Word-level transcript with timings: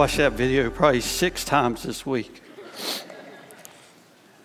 Watched 0.00 0.16
that 0.16 0.32
video 0.32 0.70
probably 0.70 1.02
six 1.02 1.44
times 1.44 1.82
this 1.82 2.06
week. 2.06 2.42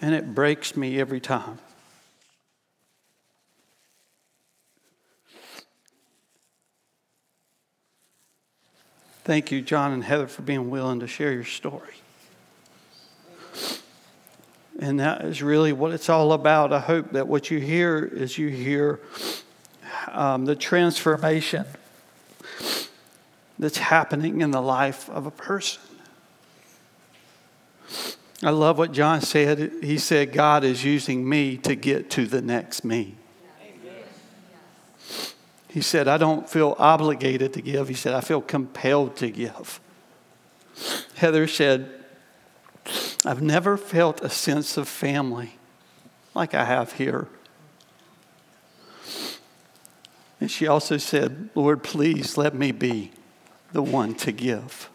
And 0.01 0.13
it 0.13 0.35
breaks 0.35 0.75
me 0.75 0.99
every 0.99 1.21
time. 1.21 1.59
Thank 9.23 9.49
you, 9.49 9.61
John 9.61 9.93
and 9.93 10.03
Heather, 10.03 10.27
for 10.27 10.41
being 10.41 10.69
willing 10.69 10.99
to 10.99 11.07
share 11.07 11.31
your 11.31 11.45
story. 11.45 11.95
And 14.77 14.99
that 14.99 15.23
is 15.23 15.41
really 15.41 15.71
what 15.71 15.93
it's 15.93 16.09
all 16.09 16.33
about. 16.33 16.73
I 16.73 16.81
hope 16.81 17.13
that 17.13 17.29
what 17.29 17.49
you 17.49 17.59
hear 17.59 18.03
is 18.03 18.37
you 18.37 18.49
hear 18.49 18.99
um, 20.09 20.43
the 20.43 20.57
transformation 20.57 21.63
that's 23.57 23.77
happening 23.77 24.41
in 24.41 24.51
the 24.51 24.61
life 24.61 25.09
of 25.09 25.25
a 25.25 25.31
person. 25.31 25.81
I 28.43 28.49
love 28.49 28.77
what 28.77 28.91
John 28.91 29.21
said. 29.21 29.71
He 29.81 29.97
said, 29.97 30.33
God 30.33 30.63
is 30.63 30.83
using 30.83 31.27
me 31.27 31.57
to 31.57 31.75
get 31.75 32.09
to 32.11 32.25
the 32.25 32.41
next 32.41 32.83
me. 32.83 33.15
He 35.69 35.81
said, 35.81 36.07
I 36.07 36.17
don't 36.17 36.49
feel 36.49 36.75
obligated 36.79 37.53
to 37.53 37.61
give. 37.61 37.89
He 37.89 37.95
said, 37.95 38.13
I 38.13 38.21
feel 38.21 38.41
compelled 38.41 39.17
to 39.17 39.29
give. 39.29 39.81
Heather 41.15 41.47
said, 41.47 41.89
I've 43.25 43.41
never 43.41 43.77
felt 43.77 44.21
a 44.21 44.29
sense 44.29 44.77
of 44.77 44.87
family 44.87 45.57
like 46.33 46.53
I 46.53 46.65
have 46.65 46.93
here. 46.93 47.27
And 50.39 50.51
she 50.51 50.67
also 50.67 50.97
said, 50.97 51.49
Lord, 51.55 51.83
please 51.83 52.37
let 52.37 52.53
me 52.53 52.71
be 52.71 53.11
the 53.75 53.83
one 53.83 54.15
to 54.15 54.31
give. 54.31 54.89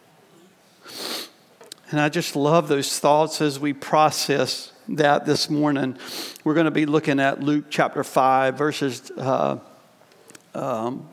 And 1.91 2.01
I 2.01 2.09
just 2.09 2.35
love 2.35 2.69
those 2.69 2.99
thoughts 2.99 3.43
as 3.43 3.61
we 3.61 3.75
process 3.75 4.73
that 4.89 5.27
this 5.27 5.51
morning. 5.51 5.99
We're 6.45 6.55
going 6.55 6.65
to 6.65 6.71
be 6.71 6.87
looking 6.87 7.21
at 7.21 7.43
Luke 7.43 7.67
chapter 7.69 8.03
5, 8.03 8.57
verses 8.57 9.11
uh, 9.19 9.59
um, 10.55 11.07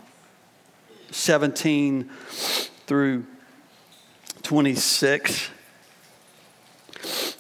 17 1.12 2.09
through 2.86 3.26
26. 4.44 5.50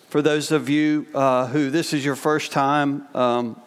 For 0.09 0.21
those 0.21 0.51
of 0.51 0.67
you 0.67 1.07
uh, 1.15 1.47
who 1.47 1.69
this 1.69 1.93
is 1.93 2.03
your 2.03 2.17
first 2.17 2.51
time, 2.51 3.07
um, 3.15 3.61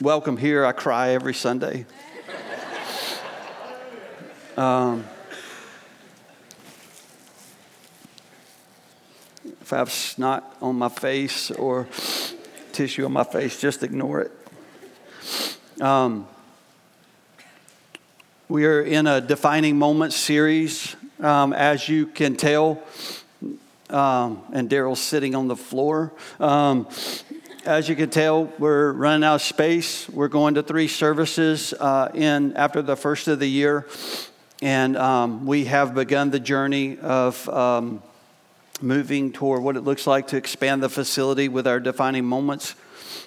welcome 0.00 0.36
here. 0.36 0.66
I 0.66 0.72
cry 0.72 1.10
every 1.10 1.34
Sunday. 1.34 1.86
Um, 4.56 5.04
if 9.70 9.74
I 9.74 9.78
have 9.78 9.92
snot 9.92 10.56
on 10.60 10.74
my 10.74 10.88
face 10.88 11.52
or 11.52 11.86
tissue 12.72 13.04
on 13.04 13.12
my 13.12 13.22
face, 13.22 13.60
just 13.60 13.84
ignore 13.84 14.20
it. 14.20 14.32
Um, 15.80 16.26
we 18.48 18.66
are 18.66 18.82
in 18.82 19.06
a 19.06 19.20
defining 19.20 19.78
moments 19.78 20.16
series, 20.16 20.96
um, 21.20 21.52
as 21.52 21.88
you 21.88 22.06
can 22.06 22.34
tell. 22.34 22.82
Um, 23.90 24.42
and 24.52 24.68
Daryl's 24.68 24.98
sitting 24.98 25.36
on 25.36 25.46
the 25.46 25.54
floor. 25.54 26.12
Um, 26.40 26.88
as 27.64 27.88
you 27.88 27.94
can 27.94 28.10
tell, 28.10 28.46
we're 28.58 28.90
running 28.90 29.22
out 29.22 29.36
of 29.36 29.42
space. 29.42 30.08
We're 30.08 30.26
going 30.26 30.54
to 30.54 30.64
three 30.64 30.88
services 30.88 31.72
uh, 31.74 32.10
in 32.12 32.56
after 32.56 32.82
the 32.82 32.96
first 32.96 33.28
of 33.28 33.38
the 33.38 33.48
year, 33.48 33.86
and 34.60 34.96
um, 34.96 35.46
we 35.46 35.66
have 35.66 35.94
begun 35.94 36.30
the 36.30 36.40
journey 36.40 36.98
of 36.98 37.48
um, 37.48 38.02
moving 38.82 39.32
toward 39.32 39.62
what 39.62 39.76
it 39.76 39.82
looks 39.82 40.06
like 40.06 40.28
to 40.28 40.36
expand 40.36 40.82
the 40.82 40.88
facility 40.88 41.48
with 41.48 41.66
our 41.66 41.80
defining 41.80 42.24
moments. 42.24 42.74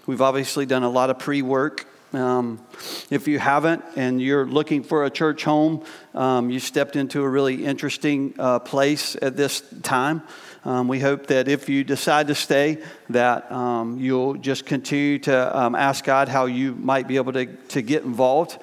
We've 0.06 0.22
obviously 0.22 0.66
done 0.66 0.84
a 0.84 0.90
lot 0.90 1.10
of 1.10 1.20
pre 1.20 1.42
work. 1.42 1.88
Um, 2.14 2.64
if 3.10 3.28
you 3.28 3.40
haven't 3.40 3.84
and 3.96 4.22
you're 4.22 4.46
looking 4.46 4.84
for 4.84 5.06
a 5.06 5.10
church 5.10 5.44
home, 5.44 5.84
um, 6.14 6.52
you 6.52 6.60
stepped 6.60 6.96
into 6.96 7.24
a 7.24 7.28
really 7.28 7.66
interesting 7.66 8.36
uh, 8.38 8.60
place 8.60 9.16
at 9.22 9.36
this 9.36 9.64
time. 9.82 10.22
Um, 10.66 10.88
we 10.88 11.00
hope 11.00 11.28
that 11.28 11.48
if 11.48 11.68
you 11.68 11.84
decide 11.84 12.28
to 12.28 12.36
stay, 12.36 12.78
that 13.10 13.52
um, 13.52 14.00
you'll 14.00 14.36
just 14.36 14.66
continue 14.66 15.20
to 15.20 15.58
um, 15.58 15.76
ask 15.76 16.06
God 16.06 16.30
how 16.30 16.46
you 16.46 16.76
might 16.76 17.08
be 17.08 17.18
able 17.18 17.34
to, 17.34 17.48
to 17.48 17.82
get 17.82 18.04
involved. 18.04 18.60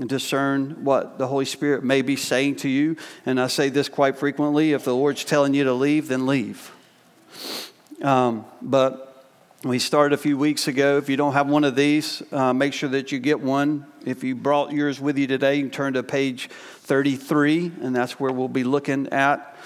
And 0.00 0.08
discern 0.08 0.84
what 0.84 1.18
the 1.18 1.26
Holy 1.26 1.44
Spirit 1.44 1.82
may 1.82 2.02
be 2.02 2.14
saying 2.14 2.56
to 2.56 2.68
you. 2.68 2.96
And 3.26 3.40
I 3.40 3.48
say 3.48 3.68
this 3.68 3.88
quite 3.88 4.16
frequently 4.16 4.72
if 4.72 4.84
the 4.84 4.94
Lord's 4.94 5.24
telling 5.24 5.54
you 5.54 5.64
to 5.64 5.72
leave, 5.72 6.08
then 6.08 6.26
leave. 6.26 6.70
Um, 8.02 8.44
but 8.62 9.26
we 9.64 9.80
started 9.80 10.14
a 10.14 10.18
few 10.18 10.38
weeks 10.38 10.68
ago. 10.68 10.98
If 10.98 11.08
you 11.08 11.16
don't 11.16 11.32
have 11.32 11.48
one 11.48 11.64
of 11.64 11.74
these, 11.74 12.22
uh, 12.32 12.52
make 12.52 12.72
sure 12.72 12.88
that 12.90 13.10
you 13.10 13.18
get 13.18 13.40
one. 13.40 13.86
If 14.04 14.22
you 14.22 14.36
brought 14.36 14.70
yours 14.70 15.00
with 15.00 15.18
you 15.18 15.26
today, 15.26 15.56
you 15.56 15.62
can 15.62 15.72
turn 15.72 15.94
to 15.94 16.04
page 16.04 16.48
33, 16.48 17.72
and 17.82 17.94
that's 17.94 18.20
where 18.20 18.30
we'll 18.30 18.46
be 18.46 18.62
looking 18.62 19.08
at 19.08 19.56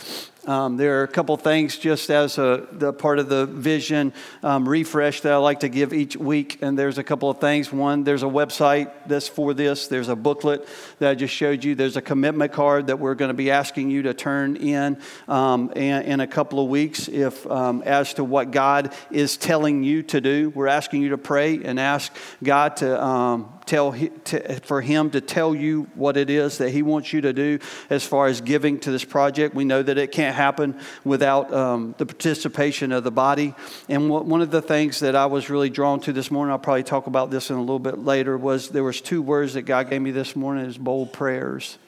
um, 0.47 0.77
there 0.77 1.01
are 1.01 1.05
a 1.05 1.09
couple 1.09 1.37
things 1.37 1.79
just 1.79 2.11
as 2.11 2.37
a 2.37 2.67
the 2.73 2.93
part 2.93 3.21
of 3.21 3.29
the 3.29 3.47
vision 3.47 4.13
um, 4.43 4.69
refresh 4.69 5.21
that 5.21 5.33
I 5.33 5.37
like 5.37 5.61
to 5.61 5.69
give 5.69 5.93
each 5.93 6.17
week, 6.17 6.59
and 6.63 6.77
there's 6.77 6.99
a 6.99 7.05
couple 7.05 7.31
of 7.31 7.39
things. 7.39 7.73
One, 7.73 8.03
there's 8.03 8.25
a 8.25 8.27
website 8.27 8.91
that's 9.07 9.29
for 9.29 9.55
this. 9.55 9.87
There's 9.87 10.09
a 10.09 10.17
booklet 10.17 10.67
that 10.99 11.11
I 11.11 11.15
just 11.15 11.33
showed 11.33 11.63
you. 11.63 11.77
There's 11.77 11.97
a 11.97 12.03
commitment 12.03 12.53
card 12.53 12.89
that 12.89 12.99
we're 12.99 13.15
going 13.15 13.29
to 13.29 13.35
be 13.35 13.53
asking 13.53 13.91
you 13.91 14.03
to 14.03 14.15
turn 14.15 14.57
in 14.57 14.99
um, 15.29 15.71
in, 15.77 16.03
in, 16.03 16.21
a 16.21 16.27
couple 16.27 16.59
of 16.59 16.69
weeks, 16.69 17.09
if 17.09 17.47
um, 17.49 17.83
as 17.83 18.15
to 18.15 18.25
what 18.25 18.51
God 18.51 18.93
is 19.13 19.37
telling 19.37 19.85
you 19.85 20.03
to 20.05 20.21
do. 20.21 20.51
We're 20.51 20.67
asking 20.67 21.03
you 21.03 21.11
to 21.11 21.19
pray 21.19 21.63
and 21.63 21.79
ask 21.79 22.13
God 22.43 22.79
to 22.79 23.01
um, 23.03 23.53
tell 23.65 23.93
to, 23.93 24.61
for 24.61 24.81
him 24.81 25.11
to 25.11 25.21
tell 25.21 25.55
you 25.55 25.89
what 25.95 26.17
it 26.17 26.31
is 26.31 26.59
that 26.59 26.71
he 26.71 26.83
wants 26.83 27.13
you 27.13 27.21
to 27.23 27.33
do 27.33 27.59
as 27.91 28.05
far 28.05 28.27
as 28.27 28.41
giving 28.41 28.79
to 28.81 28.91
this 28.91 29.05
project. 29.05 29.55
We 29.55 29.65
know 29.65 29.83
that 29.83 29.99
it 29.99 30.13
can't 30.13 30.35
happen 30.35 30.79
without 31.05 31.53
um, 31.53 31.95
the 31.99 32.07
participation 32.07 32.93
of 32.93 33.05
the 33.05 33.11
body. 33.11 33.55
And 33.89 34.11
one 34.11 34.43
of 34.43 34.51
the 34.51 34.63
things 34.63 35.01
that 35.01 35.17
I 35.17 35.27
was 35.27 35.51
really 35.51 35.71
drawn 35.71 36.01
to 36.01 36.13
this 36.13 36.31
morning, 36.31 36.53
I'll 36.53 36.59
probably 36.59 36.83
talk 36.83 37.07
about 37.07 37.31
this 37.31 37.51
in 37.51 37.57
a 37.57 37.61
little 37.61 37.79
bit 37.79 37.99
later, 37.99 38.37
was 38.37 38.69
there 38.71 38.85
was 38.85 39.01
two 39.01 39.23
words 39.23 39.55
that 39.55 39.63
God 39.63 39.91
gave 39.91 40.03
me 40.03 40.11
this 40.11 40.35
morning 40.35 40.67
is 40.67 40.79
bold 40.79 41.13
prayers. 41.13 41.79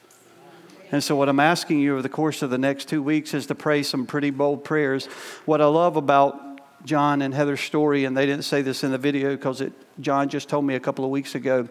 And 0.92 1.02
so, 1.02 1.16
what 1.16 1.28
I'm 1.28 1.40
asking 1.40 1.80
you 1.80 1.94
over 1.94 2.02
the 2.02 2.08
course 2.08 2.42
of 2.42 2.50
the 2.50 2.58
next 2.58 2.88
two 2.88 3.02
weeks 3.02 3.34
is 3.34 3.46
to 3.46 3.54
pray 3.54 3.82
some 3.82 4.06
pretty 4.06 4.30
bold 4.30 4.62
prayers. 4.62 5.06
What 5.44 5.60
I 5.60 5.66
love 5.66 5.96
about 5.96 6.43
John 6.84 7.22
and 7.22 7.32
Heather's 7.32 7.60
story, 7.60 8.04
and 8.04 8.16
they 8.16 8.26
didn't 8.26 8.44
say 8.44 8.62
this 8.62 8.84
in 8.84 8.90
the 8.90 8.98
video 8.98 9.30
because 9.30 9.62
John 10.00 10.28
just 10.28 10.48
told 10.48 10.64
me 10.64 10.74
a 10.74 10.80
couple 10.80 11.04
of 11.04 11.10
weeks 11.10 11.34
ago 11.34 11.68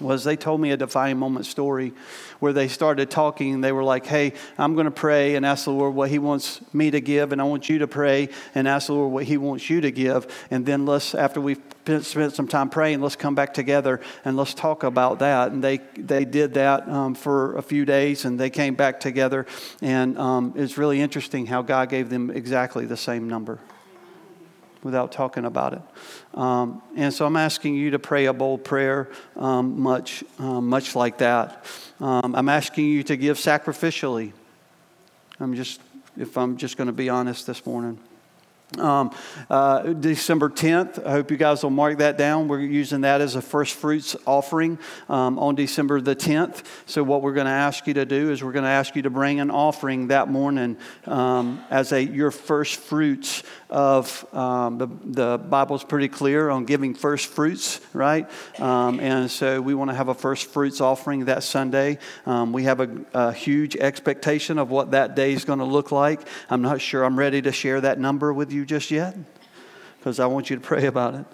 was 0.00 0.24
they 0.24 0.36
told 0.36 0.60
me 0.60 0.70
a 0.70 0.76
defining 0.76 1.18
moment 1.18 1.46
story 1.46 1.92
where 2.38 2.52
they 2.52 2.68
started 2.68 3.10
talking 3.10 3.54
and 3.54 3.62
they 3.62 3.72
were 3.72 3.84
like 3.84 4.06
hey 4.06 4.32
i'm 4.56 4.74
going 4.74 4.86
to 4.86 4.90
pray 4.90 5.34
and 5.34 5.44
ask 5.44 5.64
the 5.64 5.70
lord 5.70 5.94
what 5.94 6.08
he 6.08 6.18
wants 6.18 6.60
me 6.72 6.90
to 6.90 7.00
give 7.00 7.32
and 7.32 7.40
i 7.40 7.44
want 7.44 7.68
you 7.68 7.78
to 7.80 7.86
pray 7.86 8.28
and 8.54 8.66
ask 8.66 8.86
the 8.86 8.94
lord 8.94 9.12
what 9.12 9.24
he 9.24 9.36
wants 9.36 9.68
you 9.68 9.80
to 9.80 9.90
give 9.90 10.26
and 10.50 10.64
then 10.64 10.86
let's 10.86 11.14
after 11.14 11.40
we've 11.40 11.60
spent 12.02 12.32
some 12.32 12.48
time 12.48 12.70
praying 12.70 13.00
let's 13.00 13.16
come 13.16 13.34
back 13.34 13.52
together 13.52 14.00
and 14.24 14.36
let's 14.36 14.54
talk 14.54 14.84
about 14.84 15.18
that. 15.18 15.50
And 15.50 15.64
they 15.64 15.78
they 15.96 16.24
did 16.24 16.54
that 16.54 16.88
um, 16.88 17.14
for 17.14 17.56
a 17.56 17.62
few 17.62 17.84
days 17.84 18.24
and 18.24 18.38
they 18.38 18.50
came 18.50 18.74
back 18.74 19.00
together 19.00 19.46
and 19.80 20.16
um, 20.18 20.52
it's 20.56 20.78
really 20.78 21.00
interesting 21.00 21.46
how 21.46 21.62
god 21.62 21.88
gave 21.88 22.10
them 22.10 22.30
exactly 22.30 22.86
the 22.86 22.96
same 22.96 23.28
number 23.28 23.58
without 24.82 25.12
talking 25.12 25.44
about 25.44 25.74
it. 25.74 25.82
Um, 26.34 26.82
and 26.96 27.12
so 27.12 27.26
I'm 27.26 27.36
asking 27.36 27.74
you 27.74 27.90
to 27.92 27.98
pray 27.98 28.26
a 28.26 28.32
bold 28.32 28.64
prayer, 28.64 29.10
um, 29.36 29.80
much, 29.80 30.24
um, 30.38 30.68
much 30.68 30.96
like 30.96 31.18
that. 31.18 31.64
Um, 32.00 32.34
I'm 32.34 32.48
asking 32.48 32.86
you 32.86 33.02
to 33.04 33.16
give 33.16 33.36
sacrificially. 33.36 34.32
I'm 35.38 35.54
just, 35.54 35.80
if 36.16 36.36
I'm 36.36 36.56
just 36.56 36.76
going 36.76 36.86
to 36.86 36.92
be 36.92 37.08
honest 37.08 37.46
this 37.46 37.64
morning. 37.66 37.98
Um, 38.78 39.10
uh, 39.48 39.94
December 39.94 40.48
10th, 40.48 41.04
I 41.04 41.10
hope 41.10 41.32
you 41.32 41.36
guys 41.36 41.64
will 41.64 41.70
mark 41.70 41.98
that 41.98 42.16
down. 42.16 42.46
We're 42.46 42.60
using 42.60 43.00
that 43.00 43.20
as 43.20 43.34
a 43.34 43.42
first 43.42 43.74
fruits 43.74 44.14
offering 44.26 44.78
um, 45.08 45.40
on 45.40 45.56
December 45.56 46.00
the 46.00 46.14
10th. 46.14 46.62
So, 46.86 47.02
what 47.02 47.20
we're 47.22 47.32
going 47.32 47.46
to 47.46 47.52
ask 47.52 47.88
you 47.88 47.94
to 47.94 48.04
do 48.04 48.30
is 48.30 48.44
we're 48.44 48.52
going 48.52 48.64
to 48.64 48.70
ask 48.70 48.94
you 48.94 49.02
to 49.02 49.10
bring 49.10 49.40
an 49.40 49.50
offering 49.50 50.08
that 50.08 50.28
morning 50.28 50.76
um, 51.06 51.64
as 51.68 51.90
a 51.90 52.00
your 52.00 52.30
first 52.30 52.78
fruits 52.78 53.42
of 53.70 54.24
um, 54.34 54.78
the, 54.78 54.86
the 55.04 55.38
Bible's 55.38 55.82
pretty 55.82 56.08
clear 56.08 56.48
on 56.48 56.64
giving 56.64 56.94
first 56.94 57.26
fruits, 57.26 57.80
right? 57.92 58.30
Um, 58.60 59.00
and 59.00 59.28
so, 59.28 59.60
we 59.60 59.74
want 59.74 59.90
to 59.90 59.96
have 59.96 60.08
a 60.08 60.14
first 60.14 60.46
fruits 60.46 60.80
offering 60.80 61.24
that 61.24 61.42
Sunday. 61.42 61.98
Um, 62.24 62.52
we 62.52 62.62
have 62.64 62.78
a, 62.78 62.88
a 63.14 63.32
huge 63.32 63.74
expectation 63.74 64.58
of 64.58 64.70
what 64.70 64.92
that 64.92 65.16
day 65.16 65.32
is 65.32 65.44
going 65.44 65.58
to 65.58 65.64
look 65.64 65.90
like. 65.90 66.20
I'm 66.48 66.62
not 66.62 66.80
sure 66.80 67.02
I'm 67.02 67.18
ready 67.18 67.42
to 67.42 67.50
share 67.50 67.80
that 67.80 67.98
number 67.98 68.32
with 68.32 68.52
you 68.52 68.59
you 68.60 68.66
just 68.66 68.90
yet 68.90 69.16
because 69.98 70.20
I 70.20 70.26
want 70.26 70.50
you 70.50 70.56
to 70.56 70.62
pray 70.62 70.86
about 70.86 71.14
it. 71.14 71.26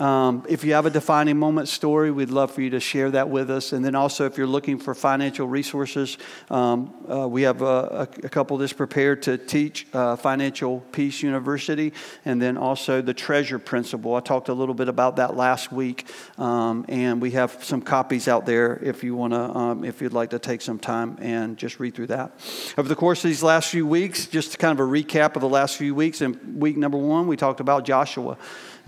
Um, 0.00 0.46
if 0.48 0.64
you 0.64 0.72
have 0.72 0.86
a 0.86 0.90
defining 0.90 1.36
moment 1.36 1.68
story, 1.68 2.10
we'd 2.10 2.30
love 2.30 2.50
for 2.52 2.62
you 2.62 2.70
to 2.70 2.80
share 2.80 3.10
that 3.10 3.28
with 3.28 3.50
us. 3.50 3.74
And 3.74 3.84
then 3.84 3.94
also, 3.94 4.24
if 4.24 4.38
you're 4.38 4.46
looking 4.46 4.78
for 4.78 4.94
financial 4.94 5.46
resources, 5.46 6.16
um, 6.48 6.94
uh, 7.06 7.28
we 7.28 7.42
have 7.42 7.60
a, 7.60 8.08
a, 8.22 8.28
couple 8.30 8.56
that's 8.56 8.72
prepared 8.72 9.20
to 9.24 9.36
teach 9.36 9.86
uh, 9.92 10.16
Financial 10.16 10.80
Peace 10.92 11.22
University, 11.22 11.92
and 12.24 12.40
then 12.40 12.56
also 12.56 13.02
the 13.02 13.12
Treasure 13.12 13.58
Principle. 13.58 14.14
I 14.14 14.20
talked 14.20 14.48
a 14.48 14.54
little 14.54 14.74
bit 14.74 14.88
about 14.88 15.16
that 15.16 15.36
last 15.36 15.70
week, 15.70 16.06
um, 16.38 16.86
and 16.88 17.20
we 17.20 17.32
have 17.32 17.62
some 17.62 17.82
copies 17.82 18.26
out 18.26 18.46
there 18.46 18.82
if 18.82 19.04
you 19.04 19.14
want 19.14 19.34
to, 19.34 19.54
um, 19.54 19.84
if 19.84 20.00
you'd 20.00 20.14
like 20.14 20.30
to 20.30 20.38
take 20.38 20.62
some 20.62 20.78
time 20.78 21.18
and 21.20 21.58
just 21.58 21.78
read 21.78 21.94
through 21.94 22.06
that. 22.06 22.32
Over 22.78 22.88
the 22.88 22.96
course 22.96 23.22
of 23.22 23.28
these 23.28 23.42
last 23.42 23.68
few 23.68 23.86
weeks, 23.86 24.26
just 24.26 24.58
kind 24.58 24.80
of 24.80 24.80
a 24.80 24.90
recap 24.90 25.36
of 25.36 25.42
the 25.42 25.48
last 25.48 25.76
few 25.76 25.94
weeks. 25.94 26.22
In 26.22 26.58
week 26.58 26.78
number 26.78 26.96
one, 26.96 27.26
we 27.26 27.36
talked 27.36 27.60
about 27.60 27.84
Joshua 27.84 28.38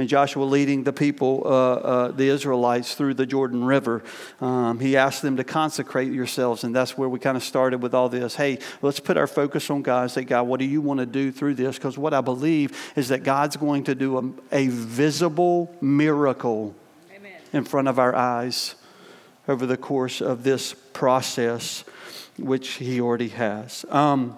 and 0.02 0.08
Joshua 0.08 0.42
leading 0.44 0.82
the 0.82 0.92
people, 0.92 1.42
uh, 1.44 1.48
uh, 1.48 2.08
the 2.10 2.28
Israelites, 2.28 2.94
through 2.94 3.14
the 3.14 3.24
Jordan 3.24 3.64
River. 3.64 4.02
Um, 4.40 4.80
he 4.80 4.96
asked 4.96 5.22
them 5.22 5.36
to 5.36 5.44
consecrate 5.44 6.12
yourselves, 6.12 6.64
and 6.64 6.74
that's 6.74 6.98
where 6.98 7.08
we 7.08 7.20
kind 7.20 7.36
of 7.36 7.44
started 7.44 7.80
with 7.80 7.94
all 7.94 8.08
this. 8.08 8.34
Hey, 8.34 8.58
let's 8.82 8.98
put 8.98 9.16
our 9.16 9.28
focus 9.28 9.70
on 9.70 9.82
God. 9.82 10.10
Say, 10.10 10.24
God, 10.24 10.42
what 10.42 10.58
do 10.58 10.66
you 10.66 10.80
want 10.80 10.98
to 10.98 11.06
do 11.06 11.30
through 11.30 11.54
this? 11.54 11.76
Because 11.76 11.96
what 11.96 12.12
I 12.12 12.20
believe 12.20 12.76
is 12.96 13.08
that 13.08 13.22
God's 13.22 13.56
going 13.56 13.84
to 13.84 13.94
do 13.94 14.18
a, 14.18 14.56
a 14.64 14.66
visible 14.66 15.72
miracle 15.80 16.74
Amen. 17.14 17.32
in 17.52 17.64
front 17.64 17.86
of 17.86 18.00
our 18.00 18.14
eyes 18.14 18.74
over 19.46 19.66
the 19.66 19.76
course 19.76 20.20
of 20.20 20.42
this 20.42 20.74
process, 20.92 21.84
which 22.38 22.70
He 22.70 23.00
already 23.00 23.28
has. 23.28 23.84
Um, 23.88 24.36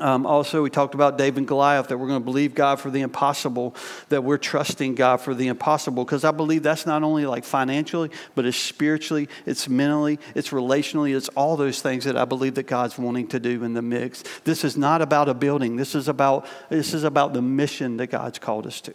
um, 0.00 0.26
also, 0.26 0.60
we 0.62 0.70
talked 0.70 0.94
about 0.94 1.16
David 1.18 1.38
and 1.38 1.46
Goliath, 1.46 1.88
that 1.88 1.98
we're 1.98 2.08
going 2.08 2.20
to 2.20 2.24
believe 2.24 2.54
God 2.54 2.80
for 2.80 2.90
the 2.90 3.02
impossible, 3.02 3.76
that 4.08 4.24
we're 4.24 4.38
trusting 4.38 4.96
God 4.96 5.18
for 5.18 5.34
the 5.34 5.46
impossible, 5.46 6.04
because 6.04 6.24
I 6.24 6.32
believe 6.32 6.64
that's 6.64 6.84
not 6.84 7.04
only 7.04 7.26
like 7.26 7.44
financially, 7.44 8.10
but 8.34 8.44
it's 8.44 8.56
spiritually, 8.56 9.28
it's 9.46 9.68
mentally, 9.68 10.18
it's 10.34 10.48
relationally, 10.48 11.16
it's 11.16 11.28
all 11.30 11.56
those 11.56 11.80
things 11.80 12.04
that 12.04 12.16
I 12.16 12.24
believe 12.24 12.56
that 12.56 12.66
God's 12.66 12.98
wanting 12.98 13.28
to 13.28 13.38
do 13.38 13.62
in 13.62 13.74
the 13.74 13.82
mix. 13.82 14.24
This 14.42 14.64
is 14.64 14.76
not 14.76 15.00
about 15.00 15.28
a 15.28 15.34
building. 15.34 15.76
This 15.76 15.94
is 15.94 16.08
about, 16.08 16.46
this 16.70 16.92
is 16.92 17.04
about 17.04 17.32
the 17.32 17.42
mission 17.42 17.96
that 17.98 18.08
God's 18.08 18.40
called 18.40 18.66
us 18.66 18.80
to. 18.82 18.94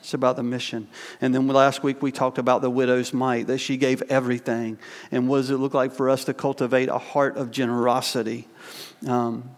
It's 0.00 0.14
about 0.14 0.34
the 0.34 0.42
mission. 0.42 0.88
And 1.20 1.32
then 1.32 1.46
last 1.46 1.84
week 1.84 2.02
we 2.02 2.10
talked 2.10 2.38
about 2.38 2.60
the 2.60 2.70
widow's 2.70 3.12
mite, 3.12 3.46
that 3.46 3.58
she 3.58 3.76
gave 3.76 4.02
everything. 4.10 4.78
And 5.12 5.28
what 5.28 5.36
does 5.36 5.50
it 5.50 5.58
look 5.58 5.74
like 5.74 5.92
for 5.92 6.10
us 6.10 6.24
to 6.24 6.34
cultivate 6.34 6.88
a 6.88 6.98
heart 6.98 7.36
of 7.36 7.52
generosity? 7.52 8.48
Um, 9.06 9.48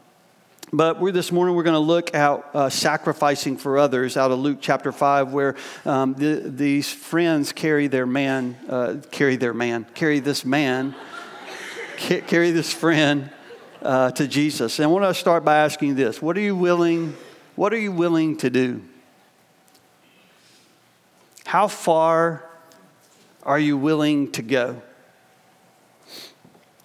but 0.73 1.01
we're, 1.01 1.13
this 1.13 1.31
morning 1.31 1.55
we're 1.55 1.63
going 1.63 1.75
to 1.75 1.79
look 1.79 2.15
at 2.15 2.45
uh, 2.55 2.71
sacrificing 2.71 3.57
for 3.57 3.79
others 3.79 4.17
out 4.17 4.31
of 4.31 4.39
Luke 4.39 4.59
chapter 4.61 4.93
5, 4.93 5.33
where 5.33 5.57
um, 5.85 6.15
the, 6.15 6.43
these 6.45 6.93
friends 6.93 7.53
carry 7.53 7.87
their 7.87 8.07
man, 8.07 8.57
uh, 8.69 8.97
carry 9.11 9.37
their 9.37 9.55
man, 9.55 9.87
carry 9.95 10.21
this 10.21 10.45
man, 10.45 10.95
ca- 11.99 12.23
carry 12.23 12.51
this 12.51 12.73
friend 12.73 13.31
uh, 13.83 14.11
to 14.13 14.27
Jesus. 14.27 14.79
And 14.79 14.85
I 14.85 14.87
want 14.89 15.05
to 15.05 15.15
start 15.15 15.45
by 15.45 15.59
asking 15.59 15.95
this 15.95 16.23
What 16.23 16.37
are 16.37 16.41
you 16.41 16.57
willing, 16.57 17.15
what 17.57 17.73
are 17.73 17.79
you 17.79 17.93
willing 17.93 18.37
to 18.39 18.51
do? 18.51 18.83
How 21.45 21.69
far 21.69 22.45
are 23.43 23.59
you 23.59 23.77
willing 23.77 24.33
to 24.33 24.43
go? 24.43 24.83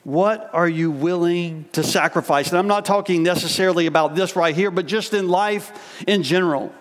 What 0.09 0.49
are 0.53 0.67
you 0.67 0.89
willing 0.89 1.65
to 1.73 1.83
sacrifice? 1.83 2.49
And 2.49 2.57
I'm 2.57 2.65
not 2.65 2.83
talking 2.83 3.21
necessarily 3.21 3.85
about 3.85 4.15
this 4.15 4.35
right 4.35 4.55
here, 4.55 4.71
but 4.71 4.87
just 4.87 5.13
in 5.13 5.27
life 5.27 6.03
in 6.07 6.23
general. 6.23 6.73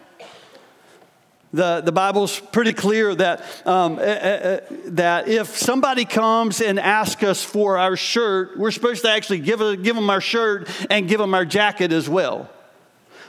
The, 1.52 1.82
the 1.82 1.92
Bible's 1.92 2.40
pretty 2.40 2.72
clear 2.72 3.14
that, 3.14 3.44
um, 3.66 3.98
uh, 3.98 4.00
uh, 4.00 4.60
that 4.86 5.28
if 5.28 5.58
somebody 5.58 6.06
comes 6.06 6.62
and 6.62 6.80
asks 6.80 7.22
us 7.22 7.44
for 7.44 7.76
our 7.76 7.96
shirt, 7.96 8.58
we're 8.58 8.70
supposed 8.70 9.02
to 9.02 9.10
actually 9.10 9.40
give, 9.40 9.60
a, 9.60 9.76
give 9.76 9.94
them 9.94 10.08
our 10.08 10.22
shirt 10.22 10.66
and 10.88 11.06
give 11.06 11.18
them 11.18 11.34
our 11.34 11.44
jacket 11.44 11.92
as 11.92 12.08
well. 12.08 12.48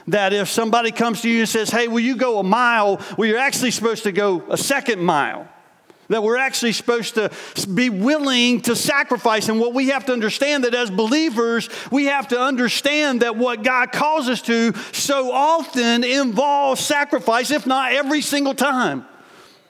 That 0.08 0.32
if 0.32 0.48
somebody 0.48 0.92
comes 0.92 1.20
to 1.20 1.28
you 1.28 1.40
and 1.40 1.48
says, 1.48 1.68
Hey, 1.68 1.88
will 1.88 2.00
you 2.00 2.16
go 2.16 2.38
a 2.38 2.42
mile? 2.42 3.02
Well, 3.18 3.28
you're 3.28 3.36
actually 3.36 3.72
supposed 3.72 4.04
to 4.04 4.12
go 4.12 4.44
a 4.48 4.56
second 4.56 5.02
mile 5.02 5.46
that 6.10 6.22
we're 6.22 6.36
actually 6.36 6.72
supposed 6.72 7.14
to 7.14 7.30
be 7.72 7.88
willing 7.88 8.60
to 8.62 8.76
sacrifice. 8.76 9.48
And 9.48 9.58
what 9.58 9.72
we 9.72 9.88
have 9.88 10.04
to 10.06 10.12
understand 10.12 10.64
that 10.64 10.74
as 10.74 10.90
believers, 10.90 11.68
we 11.90 12.06
have 12.06 12.28
to 12.28 12.40
understand 12.40 13.22
that 13.22 13.36
what 13.36 13.62
God 13.62 13.92
calls 13.92 14.28
us 14.28 14.42
to 14.42 14.74
so 14.92 15.32
often 15.32 16.04
involves 16.04 16.80
sacrifice, 16.80 17.50
if 17.50 17.66
not 17.66 17.92
every 17.92 18.20
single 18.20 18.54
time. 18.54 19.06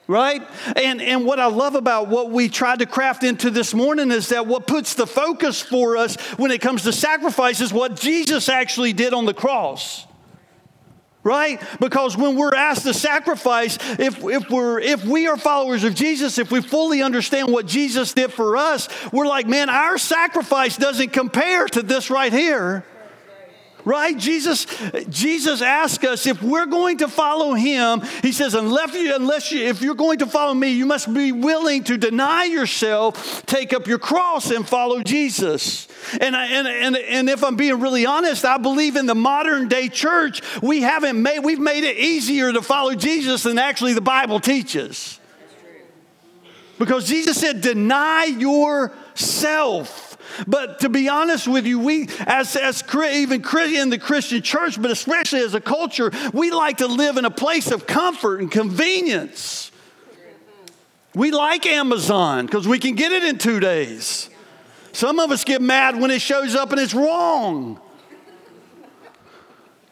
Right? 0.07 0.41
And, 0.75 1.01
and 1.01 1.25
what 1.25 1.39
I 1.39 1.45
love 1.45 1.75
about 1.75 2.09
what 2.09 2.31
we 2.31 2.49
tried 2.49 2.79
to 2.79 2.85
craft 2.85 3.23
into 3.23 3.49
this 3.49 3.73
morning 3.73 4.11
is 4.11 4.29
that 4.29 4.45
what 4.45 4.67
puts 4.67 4.95
the 4.95 5.07
focus 5.07 5.61
for 5.61 5.95
us 5.95 6.19
when 6.37 6.51
it 6.51 6.59
comes 6.59 6.83
to 6.83 6.91
sacrifice 6.91 7.61
is 7.61 7.71
what 7.71 7.95
Jesus 7.95 8.49
actually 8.49 8.91
did 8.91 9.13
on 9.13 9.25
the 9.25 9.33
cross 9.33 10.05
right? 11.23 11.61
Because 11.79 12.17
when 12.17 12.35
we're 12.35 12.55
asked 12.55 12.83
to 12.83 12.93
sacrifice 12.93 13.77
if, 13.99 14.23
if 14.23 14.49
we're 14.49 14.79
if 14.79 15.05
we 15.05 15.27
are 15.27 15.37
followers 15.37 15.83
of 15.83 15.95
jesus 15.95 16.37
if 16.37 16.51
we 16.51 16.61
fully 16.61 17.01
understand 17.01 17.51
what 17.51 17.65
jesus 17.65 18.13
did 18.13 18.31
for 18.31 18.57
us 18.57 18.87
we're 19.11 19.27
like 19.27 19.47
man 19.47 19.69
our 19.69 19.97
sacrifice 19.97 20.77
doesn't 20.77 21.11
compare 21.13 21.67
to 21.67 21.81
this 21.81 22.09
right 22.09 22.31
here 22.31 22.83
right? 23.85 24.17
Jesus 24.17 24.65
jesus 25.09 25.61
asked 25.61 26.03
us 26.03 26.25
if 26.25 26.41
we're 26.41 26.65
going 26.65 26.97
to 26.97 27.07
follow 27.07 27.53
him 27.53 28.01
he 28.21 28.31
says 28.31 28.53
unless 28.53 28.93
you 28.93 29.15
unless 29.15 29.51
you 29.51 29.67
if 29.67 29.81
you're 29.81 29.95
going 29.95 30.19
to 30.19 30.25
follow 30.25 30.53
me 30.53 30.71
you 30.71 30.85
must 30.85 31.13
be 31.13 31.31
willing 31.31 31.83
to 31.83 31.97
deny 31.97 32.45
yourself 32.45 33.45
take 33.45 33.73
up 33.73 33.87
your 33.87 33.99
cross 33.99 34.51
and 34.51 34.67
follow 34.67 35.01
jesus. 35.01 35.87
And, 36.19 36.35
I, 36.35 36.47
and, 36.47 36.67
and, 36.67 36.97
and 36.97 37.29
if 37.29 37.43
i'm 37.43 37.55
being 37.55 37.79
really 37.79 38.05
honest 38.05 38.45
i 38.45 38.57
believe 38.57 38.95
in 38.95 39.05
the 39.05 39.15
modern 39.15 39.67
day 39.67 39.89
church 39.89 40.41
we 40.61 40.81
haven't 40.81 41.21
made 41.21 41.39
we've 41.39 41.59
made 41.59 41.83
it 41.83 41.97
easier 41.97 42.51
to 42.51 42.61
follow 42.61 42.95
jesus 42.95 43.43
than 43.43 43.57
actually 43.57 43.93
the 43.93 44.01
bible 44.01 44.39
teaches. 44.39 45.19
Because 46.79 47.07
jesus 47.07 47.39
said 47.39 47.61
deny 47.61 48.25
yourself 48.25 50.10
but 50.47 50.79
to 50.81 50.89
be 50.89 51.09
honest 51.09 51.47
with 51.47 51.65
you, 51.65 51.79
we, 51.79 52.09
as, 52.25 52.55
as 52.55 52.83
even 52.93 53.41
in 53.41 53.89
the 53.89 53.99
Christian 53.99 54.41
church, 54.41 54.81
but 54.81 54.91
especially 54.91 55.39
as 55.39 55.53
a 55.53 55.61
culture, 55.61 56.11
we 56.33 56.51
like 56.51 56.77
to 56.77 56.87
live 56.87 57.17
in 57.17 57.25
a 57.25 57.31
place 57.31 57.71
of 57.71 57.87
comfort 57.87 58.39
and 58.39 58.51
convenience. 58.51 59.71
We 61.13 61.31
like 61.31 61.65
Amazon 61.65 62.45
because 62.45 62.67
we 62.67 62.79
can 62.79 62.95
get 62.95 63.11
it 63.11 63.23
in 63.23 63.37
two 63.37 63.59
days. 63.59 64.29
Some 64.93 65.19
of 65.19 65.31
us 65.31 65.43
get 65.43 65.61
mad 65.61 65.99
when 65.99 66.11
it 66.11 66.21
shows 66.21 66.55
up 66.55 66.71
and 66.71 66.79
it's 66.79 66.93
wrong. 66.93 67.79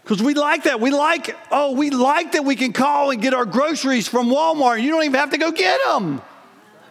Because 0.04 0.24
we 0.24 0.34
like 0.34 0.64
that. 0.64 0.80
We 0.80 0.90
like, 0.90 1.36
oh, 1.52 1.74
we 1.74 1.92
like 1.92 2.32
that 2.32 2.44
we 2.44 2.56
can 2.56 2.74
call 2.74 3.12
and 3.12 3.22
get 3.22 3.34
our 3.34 3.46
groceries 3.46 4.08
from 4.08 4.28
Walmart. 4.30 4.82
You 4.82 4.90
don't 4.90 5.04
even 5.04 5.20
have 5.20 5.32
to 5.32 5.38
go 5.38 5.52
get 5.52 5.80
them, 5.86 6.22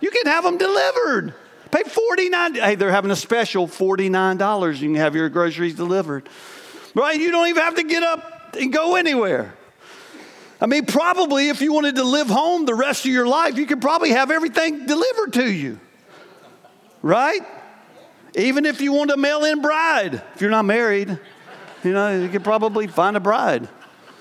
you 0.00 0.10
can 0.10 0.26
have 0.26 0.44
them 0.44 0.56
delivered. 0.56 1.34
Pay 1.70 1.82
49 1.82 2.54
Hey, 2.54 2.74
they're 2.74 2.90
having 2.90 3.10
a 3.10 3.16
special 3.16 3.66
$49. 3.66 4.80
You 4.80 4.88
can 4.88 4.94
have 4.96 5.14
your 5.14 5.28
groceries 5.28 5.74
delivered. 5.74 6.28
Right? 6.94 7.20
You 7.20 7.30
don't 7.30 7.48
even 7.48 7.62
have 7.62 7.76
to 7.76 7.84
get 7.84 8.02
up 8.02 8.56
and 8.58 8.72
go 8.72 8.96
anywhere. 8.96 9.54
I 10.60 10.66
mean, 10.66 10.86
probably 10.86 11.50
if 11.50 11.60
you 11.60 11.72
wanted 11.72 11.96
to 11.96 12.04
live 12.04 12.28
home 12.28 12.66
the 12.66 12.74
rest 12.74 13.04
of 13.04 13.12
your 13.12 13.26
life, 13.26 13.56
you 13.56 13.66
could 13.66 13.80
probably 13.80 14.10
have 14.10 14.30
everything 14.30 14.86
delivered 14.86 15.34
to 15.34 15.50
you. 15.50 15.78
Right? 17.02 17.42
Even 18.34 18.66
if 18.66 18.80
you 18.80 18.92
want 18.92 19.10
a 19.10 19.16
mail 19.16 19.44
in 19.44 19.62
bride, 19.62 20.14
if 20.34 20.40
you're 20.40 20.50
not 20.50 20.64
married, 20.64 21.18
you 21.84 21.92
know, 21.92 22.20
you 22.20 22.28
could 22.28 22.42
probably 22.42 22.88
find 22.88 23.16
a 23.16 23.20
bride. 23.20 23.68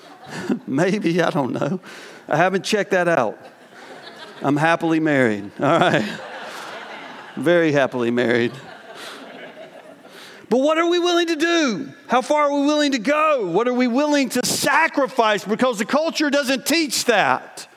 Maybe, 0.66 1.20
I 1.20 1.30
don't 1.30 1.52
know. 1.52 1.80
I 2.28 2.36
haven't 2.36 2.64
checked 2.64 2.92
that 2.92 3.08
out. 3.08 3.38
I'm 4.40 4.56
happily 4.56 5.00
married. 5.00 5.50
All 5.58 5.80
right 5.80 6.20
very 7.38 7.72
happily 7.72 8.10
married. 8.10 8.52
But 10.50 10.58
what 10.58 10.78
are 10.78 10.88
we 10.88 10.98
willing 10.98 11.26
to 11.26 11.36
do? 11.36 11.92
How 12.06 12.22
far 12.22 12.44
are 12.44 12.54
we 12.60 12.66
willing 12.66 12.92
to 12.92 12.98
go? 12.98 13.50
What 13.50 13.68
are 13.68 13.74
we 13.74 13.86
willing 13.86 14.30
to 14.30 14.46
sacrifice? 14.46 15.44
Because 15.44 15.78
the 15.78 15.84
culture 15.84 16.30
doesn't 16.30 16.64
teach 16.64 17.04
that. 17.04 17.68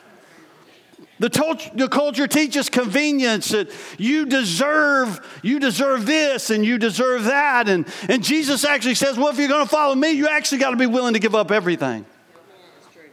The, 1.18 1.28
to- 1.28 1.70
the 1.74 1.88
culture 1.88 2.26
teaches 2.26 2.68
convenience 2.68 3.50
that 3.50 3.70
you 3.98 4.26
deserve, 4.26 5.20
you 5.42 5.60
deserve 5.60 6.06
this 6.06 6.50
and 6.50 6.64
you 6.64 6.78
deserve 6.78 7.24
that. 7.24 7.68
And, 7.68 7.86
and 8.08 8.24
Jesus 8.24 8.64
actually 8.64 8.96
says, 8.96 9.18
well, 9.18 9.28
if 9.28 9.38
you're 9.38 9.48
going 9.48 9.64
to 9.64 9.70
follow 9.70 9.94
me, 9.94 10.12
you 10.12 10.28
actually 10.28 10.58
got 10.58 10.70
to 10.70 10.76
be 10.76 10.86
willing 10.86 11.12
to 11.12 11.20
give 11.20 11.34
up 11.34 11.52
everything. 11.52 12.06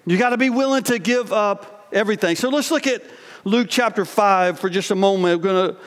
You 0.05 0.17
got 0.17 0.29
to 0.29 0.37
be 0.37 0.49
willing 0.49 0.83
to 0.83 0.97
give 0.97 1.31
up 1.33 1.89
everything. 1.91 2.35
So 2.35 2.49
let's 2.49 2.71
look 2.71 2.87
at 2.87 3.03
Luke 3.43 3.67
chapter 3.69 4.05
5 4.05 4.57
for 4.57 4.69
just 4.69 4.89
a 4.89 4.95
moment. 4.95 5.43
We're 5.43 5.53
going 5.53 5.75
to 5.75 5.79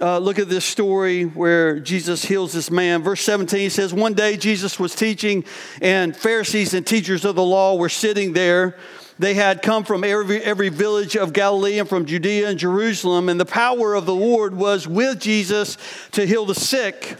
uh, 0.00 0.18
look 0.18 0.38
at 0.38 0.48
this 0.48 0.64
story 0.64 1.24
where 1.24 1.80
Jesus 1.80 2.24
heals 2.24 2.52
this 2.52 2.70
man. 2.70 3.02
Verse 3.02 3.20
17 3.22 3.70
says, 3.70 3.92
One 3.92 4.14
day 4.14 4.36
Jesus 4.36 4.78
was 4.78 4.94
teaching, 4.94 5.44
and 5.80 6.16
Pharisees 6.16 6.74
and 6.74 6.86
teachers 6.86 7.24
of 7.24 7.34
the 7.34 7.44
law 7.44 7.76
were 7.76 7.88
sitting 7.88 8.32
there 8.32 8.76
They 9.18 9.34
had 9.34 9.62
come 9.62 9.84
from 9.84 10.04
every, 10.04 10.40
every 10.42 10.68
village 10.68 11.16
of 11.16 11.32
Galilee 11.32 11.78
and 11.78 11.88
from 11.88 12.06
Judea 12.06 12.48
and 12.48 12.58
Jerusalem, 12.58 13.28
and 13.28 13.40
the 13.40 13.44
power 13.44 13.94
of 13.94 14.06
the 14.06 14.14
Lord 14.14 14.54
was 14.54 14.86
with 14.86 15.18
Jesus 15.18 15.76
to 16.12 16.24
heal 16.24 16.46
the 16.46 16.54
sick. 16.54 17.16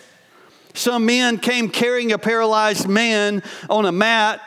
Some 0.74 1.06
men 1.06 1.38
came 1.38 1.68
carrying 1.68 2.12
a 2.12 2.18
paralyzed 2.18 2.86
man 2.86 3.42
on 3.68 3.84
a 3.84 3.90
mat 3.90 4.40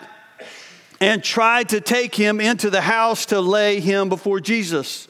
and 1.02 1.22
tried 1.22 1.70
to 1.70 1.82
take 1.82 2.16
him 2.16 2.40
into 2.40 2.70
the 2.70 2.82
house 2.82 3.26
to 3.28 3.42
lay 3.42 3.82
him 3.82 4.08
before 4.08 4.40
Jesus. 4.40 5.10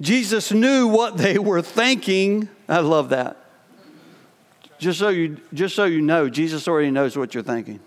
Jesus 0.00 0.50
knew 0.50 0.86
what 0.86 1.18
they 1.18 1.38
were 1.38 1.62
thinking. 1.62 2.48
I 2.68 2.80
love 2.80 3.10
that. 3.10 3.36
Just 4.78 4.98
so 4.98 5.10
you, 5.10 5.36
just 5.52 5.74
so 5.74 5.84
you 5.84 6.00
know, 6.00 6.30
Jesus 6.30 6.66
already 6.66 6.90
knows 6.90 7.16
what 7.16 7.34
you're 7.34 7.42
thinking. 7.42 7.80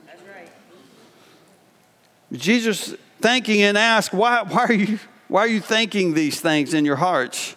Jesus 2.32 2.96
thinking 3.20 3.62
and 3.62 3.78
ask, 3.78 4.12
why, 4.14 4.44
why, 4.44 4.66
are 4.66 4.74
you, 4.74 5.00
why 5.28 5.42
are 5.42 5.48
you 5.48 5.60
thinking 5.60 6.14
these 6.14 6.40
things 6.40 6.74
in 6.74 6.86
your 6.86 6.96
hearts? 6.98 7.56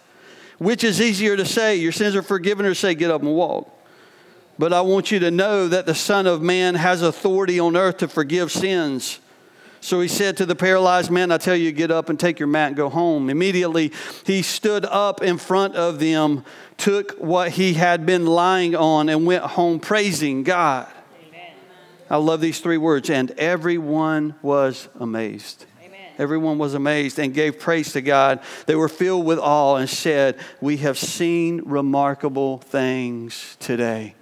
Which 0.57 0.83
is 0.83 0.99
easier 0.99 1.37
to 1.37 1.45
say, 1.45 1.75
your 1.75 1.91
sins 1.91 2.15
are 2.15 2.23
forgiven, 2.23 2.65
or 2.65 2.73
say, 2.73 2.95
get 2.95 3.11
up 3.11 3.21
and 3.21 3.31
walk? 3.31 3.69
But 4.57 4.73
I 4.73 4.81
want 4.81 5.11
you 5.11 5.19
to 5.19 5.29
know 5.29 5.67
that 5.67 5.85
the 5.85 5.93
Son 5.93 6.25
of 6.25 6.41
Man 6.41 6.73
has 6.73 7.03
authority 7.03 7.59
on 7.59 7.77
earth 7.77 7.97
to 7.97 8.07
forgive 8.07 8.51
sins. 8.51 9.19
So 9.87 10.01
he 10.01 10.09
said 10.09 10.35
to 10.35 10.45
the 10.45 10.53
paralyzed 10.53 11.09
man, 11.09 11.31
I 11.31 11.37
tell 11.37 11.55
you, 11.55 11.71
get 11.71 11.91
up 11.91 12.09
and 12.09 12.19
take 12.19 12.39
your 12.39 12.49
mat 12.49 12.67
and 12.67 12.75
go 12.75 12.89
home. 12.89 13.29
Immediately 13.29 13.93
he 14.25 14.41
stood 14.41 14.83
up 14.83 15.23
in 15.23 15.37
front 15.37 15.77
of 15.77 15.97
them, 15.97 16.43
took 16.75 17.13
what 17.13 17.51
he 17.51 17.73
had 17.73 18.05
been 18.05 18.25
lying 18.25 18.75
on, 18.75 19.07
and 19.07 19.25
went 19.25 19.45
home 19.45 19.79
praising 19.79 20.43
God. 20.43 20.89
I 22.09 22.17
love 22.17 22.41
these 22.41 22.59
three 22.59 22.75
words. 22.75 23.09
And 23.09 23.31
everyone 23.39 24.35
was 24.41 24.89
amazed. 24.99 25.63
Amen. 25.81 25.99
Everyone 26.17 26.57
was 26.57 26.73
amazed 26.73 27.17
and 27.17 27.33
gave 27.33 27.57
praise 27.57 27.93
to 27.93 28.01
God. 28.01 28.41
They 28.65 28.75
were 28.75 28.89
filled 28.89 29.25
with 29.25 29.39
awe 29.39 29.77
and 29.77 29.89
said, 29.89 30.37
We 30.59 30.75
have 30.77 30.97
seen 30.97 31.61
remarkable 31.63 32.57
things 32.57 33.55
today. 33.61 34.15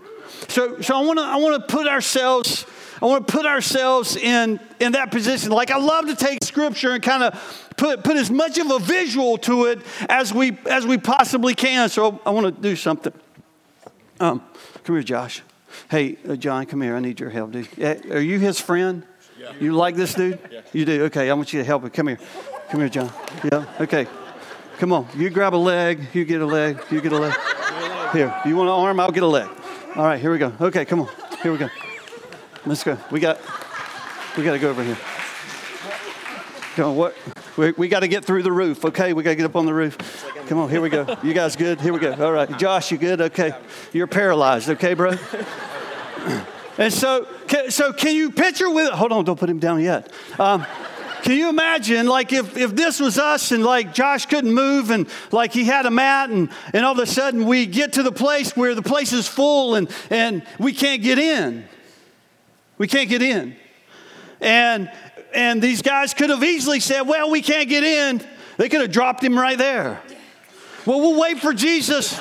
So, 0.48 0.79
so 0.81 0.95
I 0.95 1.01
want 1.03 1.17
to 1.17 1.25
I 1.25 1.38
want 1.38 1.67
to 1.67 1.75
put 1.75 1.88
ourselves 1.88 2.67
I 3.01 3.05
want 3.05 3.27
to 3.27 3.33
put 3.33 3.45
ourselves 3.45 4.15
in 4.15 4.59
in 4.79 4.93
that 4.93 5.11
position. 5.11 5.51
Like 5.51 5.71
I 5.71 5.77
love 5.77 6.07
to 6.07 6.15
take 6.15 6.43
scripture 6.43 6.91
and 6.91 7.03
kind 7.03 7.23
of 7.23 7.73
put 7.77 8.03
put 8.03 8.17
as 8.17 8.31
much 8.31 8.57
of 8.57 8.71
a 8.71 8.79
visual 8.79 9.37
to 9.39 9.65
it 9.65 9.79
as 10.09 10.33
we 10.33 10.57
as 10.69 10.85
we 10.85 10.97
possibly 10.97 11.55
can. 11.55 11.89
So 11.89 12.19
I 12.25 12.29
want 12.31 12.55
to 12.55 12.61
do 12.61 12.75
something. 12.75 13.13
Um, 14.19 14.41
come 14.83 14.95
here, 14.95 15.03
Josh. 15.03 15.41
Hey, 15.89 16.17
uh, 16.27 16.35
John, 16.35 16.65
come 16.65 16.81
here. 16.81 16.95
I 16.95 16.99
need 16.99 17.19
your 17.19 17.29
help, 17.29 17.51
dude. 17.51 17.67
Are 18.11 18.21
you 18.21 18.39
his 18.39 18.59
friend? 18.59 19.05
Yeah. 19.37 19.51
You 19.59 19.73
like 19.73 19.95
this 19.95 20.13
dude? 20.13 20.39
Yeah. 20.49 20.61
You 20.71 20.85
do? 20.85 21.03
Okay, 21.05 21.29
I 21.29 21.33
want 21.33 21.51
you 21.51 21.59
to 21.59 21.65
help 21.65 21.83
him. 21.83 21.89
Come 21.89 22.07
here. 22.07 22.19
Come 22.69 22.79
here, 22.79 22.89
John. 22.89 23.11
Yeah, 23.43 23.65
okay. 23.81 24.07
Come 24.77 24.91
on. 24.91 25.07
You 25.15 25.29
grab 25.29 25.53
a 25.53 25.57
leg. 25.57 26.07
You 26.13 26.25
get 26.25 26.41
a 26.41 26.45
leg. 26.45 26.79
You 26.89 27.01
get 27.01 27.11
a 27.11 27.17
leg. 27.17 27.33
Here. 28.11 28.33
You 28.45 28.55
want 28.55 28.69
an 28.69 28.75
arm? 28.75 28.99
I'll 28.99 29.11
get 29.11 29.23
a 29.23 29.27
leg. 29.27 29.49
All 29.95 30.05
right, 30.05 30.19
here 30.19 30.31
we 30.31 30.37
go. 30.37 30.53
Okay, 30.59 30.85
come 30.85 31.01
on. 31.01 31.09
Here 31.41 31.51
we 31.51 31.57
go. 31.57 31.69
Let's 32.65 32.84
go. 32.84 32.98
We 33.12 33.19
got, 33.19 33.39
we 34.36 34.43
got 34.43 34.53
to 34.53 34.60
go 34.60 34.72
over 34.72 34.84
here. 34.84 34.98
Come 36.75 36.86
on, 36.86 36.95
what? 36.95 37.15
We, 37.57 37.72
we 37.74 37.88
got 37.88 38.00
to 38.00 38.07
get 38.07 38.25
through 38.25 38.43
the 38.43 38.51
roof, 38.51 38.84
okay? 38.86 39.13
We 39.13 39.22
got 39.24 39.29
to 39.29 39.36
get 39.36 39.45
up 39.45 39.55
on 39.55 39.65
the 39.65 39.74
roof. 39.74 39.98
Come 40.48 40.57
on, 40.57 40.69
here 40.69 40.81
we 40.81 40.89
go. 40.89 41.15
You 41.24 41.34
guys 41.34 41.55
good? 41.55 41.79
Here 41.79 41.93
we 41.93 42.00
go. 42.00 42.13
All 42.13 42.31
right. 42.31 42.57
Josh, 42.57 42.91
you 42.91 42.98
good? 42.98 43.22
Okay. 43.22 43.53
You're 43.93 44.07
paralyzed, 44.07 44.69
okay, 44.72 44.95
bro? 44.95 45.15
And 46.77 46.91
so, 46.91 47.27
so 47.69 47.93
can 47.93 48.15
you 48.15 48.31
picture 48.31 48.69
with, 48.69 48.91
hold 48.91 49.12
on, 49.12 49.24
don't 49.25 49.39
put 49.39 49.50
him 49.50 49.60
down 49.60 49.81
yet. 49.81 50.12
Um, 50.39 50.65
can 51.22 51.38
you 51.38 51.50
imagine, 51.50 52.07
like, 52.07 52.34
if, 52.34 52.57
if 52.57 52.75
this 52.75 53.00
was 53.00 53.17
us 53.17 53.51
and, 53.51 53.63
like, 53.63 53.93
Josh 53.93 54.25
couldn't 54.25 54.53
move 54.53 54.89
and, 54.89 55.07
like, 55.31 55.53
he 55.53 55.63
had 55.63 55.86
a 55.86 55.91
mat 55.91 56.29
and, 56.29 56.50
and 56.74 56.84
all 56.84 56.91
of 56.91 57.00
a 57.00 57.05
sudden 57.05 57.45
we 57.45 57.67
get 57.67 57.93
to 57.93 58.03
the 58.03 58.12
place 58.12 58.57
where 58.57 58.75
the 58.75 58.81
place 58.81 59.13
is 59.13 59.27
full 59.27 59.75
and, 59.75 59.89
and 60.10 60.43
we 60.60 60.74
can't 60.74 61.01
get 61.01 61.17
in. 61.17 61.65
We 62.77 62.88
can't 62.88 63.10
get 63.10 63.22
in. 63.22 63.55
And, 64.41 64.91
and 65.34 65.62
these 65.62 65.82
guys 65.82 66.13
could 66.13 66.29
have 66.29 66.44
easily 66.44 66.79
said, 66.79 67.01
well, 67.01 67.29
we 67.29 67.41
can't 67.41 67.70
get 67.70 67.84
in. 67.84 68.22
They 68.58 68.70
could 68.70 68.82
have 68.82 68.91
dropped 68.91 69.24
him 69.24 69.38
right 69.38 69.58
there. 69.58 70.01
Well, 70.86 71.00
we'll 71.00 71.20
wait 71.20 71.39
for 71.39 71.53
Jesus. 71.53 72.13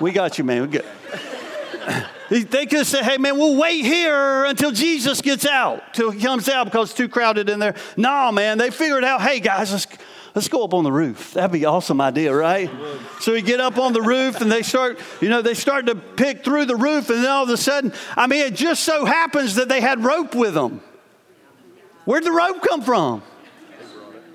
we 0.00 0.12
got 0.12 0.36
you, 0.36 0.44
man. 0.44 0.62
We 0.62 0.68
good. 0.68 0.84
They 2.30 2.66
could 2.66 2.78
have 2.78 2.86
said, 2.86 3.04
hey, 3.04 3.18
man, 3.18 3.38
we'll 3.38 3.56
wait 3.56 3.84
here 3.84 4.44
until 4.44 4.72
Jesus 4.72 5.20
gets 5.20 5.46
out, 5.46 5.94
till 5.94 6.10
he 6.10 6.20
comes 6.20 6.48
out 6.48 6.64
because 6.64 6.90
it's 6.90 6.96
too 6.96 7.08
crowded 7.08 7.48
in 7.48 7.58
there. 7.58 7.74
No, 7.96 8.32
man, 8.32 8.58
they 8.58 8.70
figured 8.70 9.04
out, 9.04 9.20
hey, 9.20 9.40
guys, 9.40 9.72
let's, 9.72 9.86
let's 10.34 10.48
go 10.48 10.64
up 10.64 10.74
on 10.74 10.84
the 10.84 10.92
roof. 10.92 11.34
That'd 11.34 11.52
be 11.52 11.64
an 11.64 11.70
awesome 11.70 12.00
idea, 12.00 12.34
right? 12.34 12.70
So 13.20 13.32
we 13.32 13.42
get 13.42 13.60
up 13.60 13.78
on 13.78 13.92
the 13.92 14.02
roof 14.02 14.40
and 14.40 14.50
they 14.50 14.62
start, 14.62 14.98
you 15.20 15.28
know, 15.28 15.42
they 15.42 15.54
start 15.54 15.86
to 15.86 15.94
pick 15.94 16.44
through 16.44 16.66
the 16.66 16.76
roof, 16.76 17.08
and 17.10 17.22
then 17.22 17.30
all 17.30 17.44
of 17.44 17.50
a 17.50 17.56
sudden, 17.56 17.92
I 18.16 18.26
mean, 18.26 18.44
it 18.44 18.54
just 18.54 18.82
so 18.82 19.04
happens 19.04 19.54
that 19.54 19.68
they 19.68 19.80
had 19.80 20.04
rope 20.04 20.34
with 20.34 20.54
them. 20.54 20.80
Where'd 22.04 22.24
the 22.24 22.32
rope 22.32 22.62
come 22.62 22.82
from? 22.82 23.22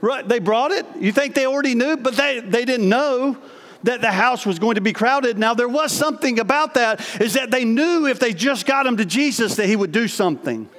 Right, 0.01 0.25
they 0.27 0.39
brought 0.39 0.71
it. 0.71 0.85
You 0.97 1.11
think 1.11 1.35
they 1.35 1.45
already 1.45 1.75
knew, 1.75 1.97
but 1.97 2.15
they, 2.15 2.39
they 2.39 2.63
didn't 2.63 2.87
know 2.87 3.37
that 3.83 4.01
the 4.01 4.11
house 4.11 4.45
was 4.45 4.57
going 4.57 4.75
to 4.75 4.81
be 4.81 4.93
crowded. 4.93 5.37
Now, 5.37 5.53
there 5.53 5.67
was 5.67 5.91
something 5.91 6.39
about 6.39 6.75
that, 6.75 7.21
is 7.21 7.33
that 7.33 7.51
they 7.51 7.65
knew 7.65 8.07
if 8.07 8.17
they 8.19 8.33
just 8.33 8.65
got 8.65 8.85
him 8.85 8.97
to 8.97 9.05
Jesus 9.05 9.55
that 9.55 9.67
he 9.67 9.75
would 9.75 9.91
do 9.91 10.07
something. 10.07 10.69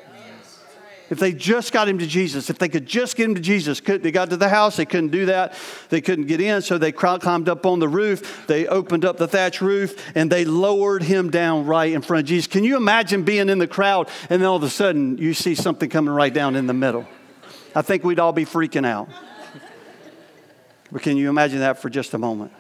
If 1.11 1.19
they 1.19 1.33
just 1.33 1.73
got 1.73 1.89
him 1.89 1.99
to 1.99 2.07
Jesus, 2.07 2.51
if 2.51 2.59
they 2.59 2.69
could 2.69 2.87
just 2.87 3.17
get 3.17 3.29
him 3.29 3.35
to 3.35 3.41
Jesus, 3.41 3.81
they 3.81 4.13
got 4.13 4.31
to 4.31 4.37
the 4.37 4.49
house, 4.49 4.77
they 4.77 4.87
couldn't 4.87 5.11
do 5.11 5.27
that. 5.27 5.55
They 5.89 6.01
couldn't 6.01 6.27
get 6.27 6.41
in, 6.41 6.63
so 6.63 6.79
they 6.79 6.93
climbed 6.93 7.49
up 7.49 7.67
on 7.67 7.81
the 7.81 7.89
roof. 7.89 8.47
They 8.47 8.69
opened 8.69 9.05
up 9.05 9.17
the 9.17 9.27
thatch 9.27 9.61
roof 9.61 10.01
and 10.15 10.31
they 10.31 10.45
lowered 10.45 11.03
him 11.03 11.29
down 11.29 11.67
right 11.67 11.93
in 11.93 12.01
front 12.01 12.21
of 12.21 12.27
Jesus. 12.29 12.47
Can 12.47 12.63
you 12.63 12.77
imagine 12.77 13.25
being 13.25 13.49
in 13.49 13.59
the 13.59 13.67
crowd 13.67 14.09
and 14.31 14.41
then 14.41 14.49
all 14.49 14.57
of 14.57 14.63
a 14.63 14.71
sudden 14.71 15.19
you 15.19 15.35
see 15.35 15.57
something 15.57 15.91
coming 15.91 16.15
right 16.15 16.33
down 16.33 16.55
in 16.55 16.69
the 16.69 16.75
middle? 16.75 17.07
I 17.75 17.83
think 17.83 18.05
we'd 18.05 18.21
all 18.21 18.33
be 18.33 18.45
freaking 18.45 18.87
out. 18.87 19.09
But 20.93 21.03
can 21.03 21.17
you 21.17 21.29
imagine 21.29 21.59
that 21.59 21.83
for 21.83 21.91
just 21.91 22.15
a 22.15 22.19
moment? 22.19 22.53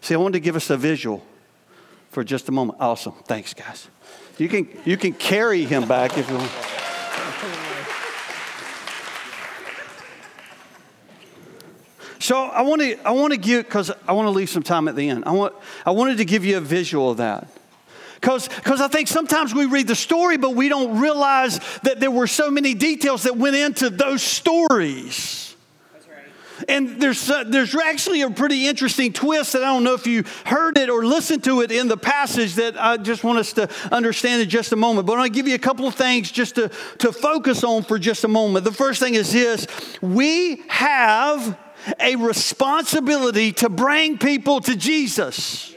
See, 0.00 0.14
I 0.14 0.16
wanted 0.16 0.34
to 0.34 0.40
give 0.40 0.56
us 0.56 0.70
a 0.70 0.76
visual 0.76 1.24
for 2.10 2.24
just 2.24 2.48
a 2.48 2.52
moment. 2.52 2.78
Awesome. 2.80 3.14
Thanks, 3.26 3.54
guys. 3.54 3.88
You 4.38 4.48
can, 4.48 4.68
you 4.84 4.96
can 4.96 5.12
carry 5.12 5.64
him 5.64 5.86
back 5.86 6.18
if 6.18 6.28
you 6.28 6.36
want. 6.36 6.52
So 12.18 12.44
I 12.44 12.62
want 12.62 12.82
to 12.82 12.96
I 13.06 13.10
want 13.10 13.32
to 13.32 13.38
give 13.38 13.64
because 13.64 13.90
I 14.06 14.12
want 14.12 14.26
to 14.26 14.30
leave 14.30 14.48
some 14.50 14.62
time 14.62 14.88
at 14.88 14.96
the 14.96 15.08
end. 15.08 15.24
I 15.26 15.32
want 15.32 15.54
I 15.84 15.90
wanted 15.90 16.18
to 16.18 16.24
give 16.24 16.44
you 16.44 16.56
a 16.56 16.60
visual 16.60 17.10
of 17.10 17.18
that. 17.18 17.48
Because 18.20 18.80
I 18.80 18.88
think 18.88 19.08
sometimes 19.08 19.54
we 19.54 19.66
read 19.66 19.86
the 19.86 19.94
story, 19.94 20.36
but 20.36 20.54
we 20.54 20.68
don't 20.68 21.00
realize 21.00 21.60
that 21.82 22.00
there 22.00 22.10
were 22.10 22.26
so 22.26 22.50
many 22.50 22.74
details 22.74 23.22
that 23.24 23.36
went 23.36 23.56
into 23.56 23.90
those 23.90 24.22
stories. 24.22 25.46
And 26.68 27.00
there's, 27.00 27.30
uh, 27.30 27.44
there's 27.44 27.74
actually 27.74 28.22
a 28.22 28.30
pretty 28.30 28.66
interesting 28.66 29.12
twist 29.12 29.52
that 29.52 29.62
I 29.62 29.66
don't 29.66 29.84
know 29.84 29.94
if 29.94 30.06
you 30.06 30.24
heard 30.44 30.78
it 30.78 30.88
or 30.88 31.04
listened 31.04 31.44
to 31.44 31.60
it 31.60 31.70
in 31.70 31.86
the 31.86 31.98
passage 31.98 32.54
that 32.54 32.80
I 32.82 32.96
just 32.96 33.22
want 33.22 33.38
us 33.38 33.52
to 33.54 33.68
understand 33.92 34.42
in 34.42 34.48
just 34.48 34.72
a 34.72 34.76
moment. 34.76 35.06
But 35.06 35.12
I'm 35.12 35.18
going 35.18 35.32
to 35.32 35.36
give 35.36 35.46
you 35.46 35.54
a 35.54 35.58
couple 35.58 35.86
of 35.86 35.94
things 35.94 36.30
just 36.30 36.54
to, 36.54 36.70
to 36.98 37.12
focus 37.12 37.62
on 37.62 37.82
for 37.82 37.98
just 37.98 38.24
a 38.24 38.28
moment. 38.28 38.64
The 38.64 38.72
first 38.72 39.00
thing 39.00 39.14
is 39.14 39.32
this 39.32 39.66
we 40.00 40.62
have 40.68 41.58
a 42.00 42.16
responsibility 42.16 43.52
to 43.52 43.68
bring 43.68 44.18
people 44.18 44.60
to 44.60 44.76
Jesus. 44.76 45.74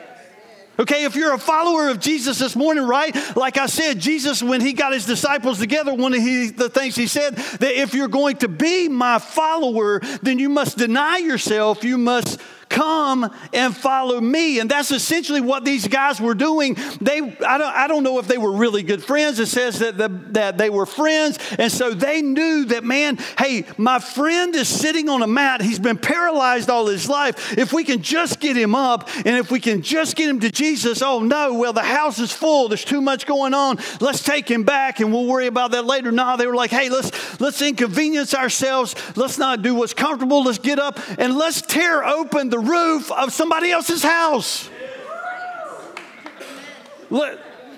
Okay, 0.79 1.03
if 1.03 1.17
you're 1.17 1.33
a 1.33 1.39
follower 1.39 1.89
of 1.89 1.99
Jesus 1.99 2.39
this 2.39 2.55
morning, 2.55 2.85
right? 2.85 3.13
Like 3.35 3.57
I 3.57 3.65
said, 3.65 3.99
Jesus, 3.99 4.41
when 4.41 4.61
he 4.61 4.71
got 4.71 4.93
his 4.93 5.05
disciples 5.05 5.59
together, 5.59 5.93
one 5.93 6.13
of 6.13 6.21
he, 6.21 6.51
the 6.51 6.69
things 6.69 6.95
he 6.95 7.05
said 7.05 7.35
that 7.35 7.77
if 7.77 7.93
you're 7.93 8.07
going 8.07 8.37
to 8.37 8.47
be 8.47 8.87
my 8.87 9.19
follower, 9.19 9.99
then 10.21 10.39
you 10.39 10.47
must 10.47 10.77
deny 10.77 11.17
yourself, 11.17 11.83
you 11.83 11.97
must 11.97 12.39
come 12.79 13.29
and 13.51 13.75
follow 13.75 14.21
me. 14.21 14.59
And 14.59 14.71
that's 14.71 14.91
essentially 14.91 15.41
what 15.41 15.65
these 15.65 15.85
guys 15.87 16.21
were 16.21 16.33
doing. 16.33 16.77
They, 17.01 17.19
I 17.19 17.57
don't, 17.57 17.75
I 17.75 17.87
don't 17.87 18.03
know 18.03 18.19
if 18.19 18.27
they 18.27 18.37
were 18.37 18.53
really 18.53 18.83
good 18.83 19.03
friends. 19.03 19.37
It 19.39 19.47
says 19.47 19.79
that, 19.79 19.97
the, 19.97 20.07
that 20.31 20.57
they 20.57 20.69
were 20.69 20.85
friends. 20.85 21.39
And 21.57 21.69
so 21.69 21.91
they 21.91 22.21
knew 22.21 22.65
that, 22.65 22.85
man, 22.85 23.17
hey, 23.37 23.65
my 23.77 23.99
friend 23.99 24.55
is 24.55 24.69
sitting 24.69 25.09
on 25.09 25.21
a 25.21 25.27
mat. 25.27 25.61
He's 25.61 25.79
been 25.79 25.97
paralyzed 25.97 26.69
all 26.69 26.87
his 26.87 27.09
life. 27.09 27.57
If 27.57 27.73
we 27.73 27.83
can 27.83 28.01
just 28.01 28.39
get 28.39 28.55
him 28.55 28.75
up 28.75 29.09
and 29.17 29.35
if 29.35 29.51
we 29.51 29.59
can 29.59 29.81
just 29.81 30.15
get 30.15 30.29
him 30.29 30.39
to 30.39 30.49
Jesus, 30.49 31.01
oh 31.01 31.19
no, 31.19 31.55
well, 31.55 31.73
the 31.73 31.83
house 31.83 32.17
is 32.17 32.31
full. 32.31 32.69
There's 32.69 32.85
too 32.85 33.01
much 33.01 33.25
going 33.25 33.53
on. 33.53 33.79
Let's 33.99 34.23
take 34.23 34.49
him 34.49 34.63
back 34.63 35.01
and 35.01 35.11
we'll 35.11 35.25
worry 35.25 35.47
about 35.47 35.71
that 35.71 35.85
later. 35.85 36.13
No, 36.13 36.37
they 36.37 36.47
were 36.47 36.55
like, 36.55 36.71
hey, 36.71 36.89
let's, 36.89 37.41
let's 37.41 37.61
inconvenience 37.61 38.33
ourselves. 38.33 38.95
Let's 39.17 39.37
not 39.37 39.61
do 39.63 39.75
what's 39.75 39.93
comfortable. 39.93 40.43
Let's 40.43 40.59
get 40.59 40.79
up 40.79 40.97
and 41.17 41.35
let's 41.35 41.61
tear 41.61 42.05
open 42.05 42.49
the 42.49 42.68
roof 42.69 43.11
of 43.11 43.33
somebody 43.33 43.71
else's 43.71 44.03
house. 44.03 44.69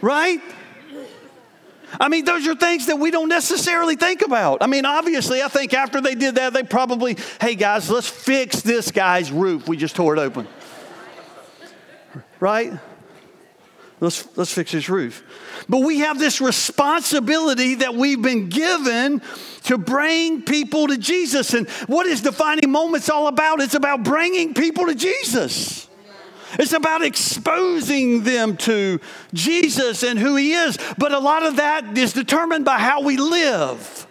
Right? 0.02 0.42
I 2.00 2.08
mean, 2.08 2.26
those 2.26 2.48
are 2.48 2.56
things 2.56 2.86
that 2.88 2.98
we 2.98 3.12
don't 3.12 3.30
necessarily 3.30 3.96
think 3.96 4.22
about. 4.22 4.60
I 4.62 4.68
mean, 4.68 4.86
obviously, 4.86 5.42
I 5.42 5.48
think 5.48 5.74
after 5.74 6.00
they 6.00 6.16
did 6.16 6.36
that, 6.36 6.54
they 6.54 6.64
probably, 6.64 7.18
hey 7.40 7.56
guys, 7.56 7.90
let's 7.90 8.08
fix 8.08 8.62
this 8.62 8.92
guy's 8.92 9.32
roof. 9.32 9.68
We 9.68 9.78
just 9.78 9.96
tore 9.96 10.16
it 10.16 10.20
open. 10.20 10.48
Right? 12.40 12.74
Let's, 14.02 14.28
let's 14.36 14.52
fix 14.52 14.72
his 14.72 14.90
roof. 14.90 15.24
But 15.70 15.80
we 15.84 16.00
have 16.00 16.18
this 16.18 16.42
responsibility 16.42 17.76
that 17.76 17.94
we've 17.94 18.22
been 18.22 18.50
given 18.50 19.22
to 19.66 19.78
bring 19.78 20.42
people 20.42 20.88
to 20.88 20.98
Jesus. 20.98 21.54
And 21.54 21.70
what 21.86 22.08
is 22.08 22.22
defining 22.22 22.72
moments 22.72 23.12
all 23.12 23.28
about? 23.28 23.62
It's 23.62 23.76
about 23.76 24.04
bringing 24.04 24.56
people 24.56 24.88
to 24.88 24.96
Jesus. 24.96 25.88
It's 26.54 26.74
about 26.74 27.04
exposing 27.04 28.24
them 28.24 28.58
to 28.58 29.00
Jesus 29.36 30.04
and 30.04 30.18
who 30.18 30.36
he 30.36 30.54
is. 30.54 30.80
But 30.98 31.14
a 31.14 31.20
lot 31.20 31.44
of 31.44 31.58
that 31.58 31.96
is 31.96 32.12
determined 32.12 32.66
by 32.66 32.80
how 32.80 33.04
we 33.04 33.18
live. 33.18 34.08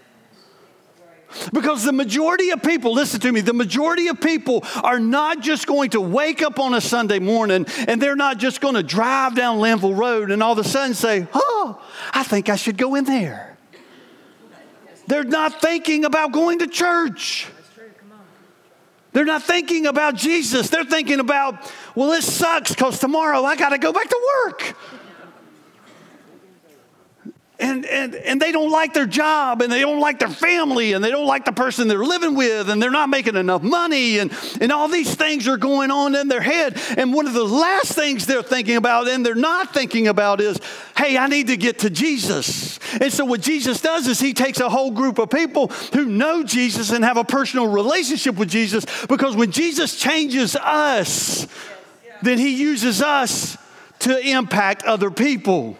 Because 1.53 1.85
the 1.85 1.93
majority 1.93 2.51
of 2.51 2.63
people, 2.63 2.93
listen 2.93 3.21
to 3.21 3.33
me, 3.33 3.41
the 3.41 3.53
majority 3.53 4.09
of 4.09 4.21
people 4.21 4.65
are 4.83 4.99
not 4.99 5.41
just 5.41 5.67
going 5.67 5.91
to 5.91 6.01
wake 6.01 6.43
up 6.43 6.59
on 6.59 6.75
a 6.75 6.81
Sunday 6.81 7.19
morning 7.19 7.67
and 7.87 8.01
they're 8.01 8.17
not 8.17 8.39
just 8.39 8.61
going 8.61 8.75
to 8.75 8.83
drive 8.83 9.35
down 9.35 9.61
Linville 9.61 9.95
Road 9.95 10.31
and 10.31 10.43
all 10.43 10.53
of 10.53 10.59
a 10.59 10.65
sudden 10.65 10.95
say, 10.95 11.27
Oh, 11.33 11.81
I 12.13 12.23
think 12.23 12.49
I 12.49 12.57
should 12.57 12.77
go 12.77 12.95
in 12.95 13.05
there. 13.05 13.57
They're 15.07 15.25
not 15.25 15.61
thinking 15.61 16.05
about 16.05 16.33
going 16.33 16.61
to 16.61 16.67
church. 16.67 17.49
They're 19.13 19.25
not 19.25 19.43
thinking 19.43 19.87
about 19.87 20.15
Jesus. 20.15 20.69
They're 20.69 20.85
thinking 20.85 21.19
about, 21.19 21.73
well, 21.97 22.11
this 22.11 22.33
sucks 22.33 22.73
because 22.73 23.01
tomorrow 23.01 23.43
I 23.43 23.57
got 23.57 23.71
to 23.71 23.79
go 23.79 23.93
back 23.93 24.09
to 24.09 24.21
work 24.45 24.77
and, 27.61 27.85
and, 27.85 28.15
and 28.15 28.41
they 28.41 28.53
don't 28.53 28.71
like 28.71 28.95
their 28.95 29.07
job 29.07 29.61
and 29.61 29.71
they 29.71 29.81
don't 29.81 30.01
like 30.01 30.19
their 30.19 30.29
family 30.29 30.95
and 30.95 31.05
they 31.05 31.11
don't 31.11 31.27
like 31.27 31.45
the 31.45 31.53
person 31.53 31.89
they're 31.89 32.05
living 32.05 32.35
with 32.35 32.71
and 32.71 32.83
they're 32.83 32.91
not 32.91 33.11
making 33.11 33.37
enough 33.37 33.63
money 33.63 34.19
and, 34.19 34.33
and 34.61 34.73
all 34.73 34.89
these 34.89 35.15
things 35.15 35.47
are 35.47 35.59
going 35.59 35.91
on 35.91 36.15
in 36.15 36.29
their 36.29 36.41
head. 36.41 36.81
And 36.97 37.13
one 37.13 37.27
of 37.27 37.35
the 37.35 37.45
last 37.45 37.93
things 37.93 38.27
they're 38.27 38.43
thinking 38.43 38.77
about 38.77 39.09
and 39.09 39.25
they're 39.25 39.35
not 39.35 39.75
thinking 39.75 40.09
about 40.09 40.41
is, 40.41 40.59
hey, 40.97 41.19
I 41.19 41.27
need 41.27 41.49
to 41.49 41.57
get 41.57 41.81
to 41.81 41.91
Jesus. 41.91 42.79
And 43.01 43.13
so 43.13 43.25
what 43.25 43.43
Jesus 43.43 43.81
does 43.81 44.07
is 44.07 44.19
he 44.19 44.33
takes 44.33 44.61
a 44.61 44.69
whole 44.69 44.91
group 44.91 45.19
of 45.19 45.31
people 45.31 45.69
who 45.93 46.07
know 46.07 46.43
Jesus 46.43 46.91
and 46.91 47.05
have 47.05 47.19
a 47.19 47.25
personal 47.25 47.69
relationship 47.69 48.37
with 48.37 48.49
Jesus 48.49 48.87
because 49.07 49.37
when 49.37 49.51
Jesus 49.51 49.99
changes 49.99 50.57
us, 50.57 51.47
then 52.23 52.39
he 52.39 52.61
uses 52.61 53.03
us 53.03 53.59
to 54.01 54.19
impact 54.19 54.83
other 54.85 55.11
people. 55.11 55.77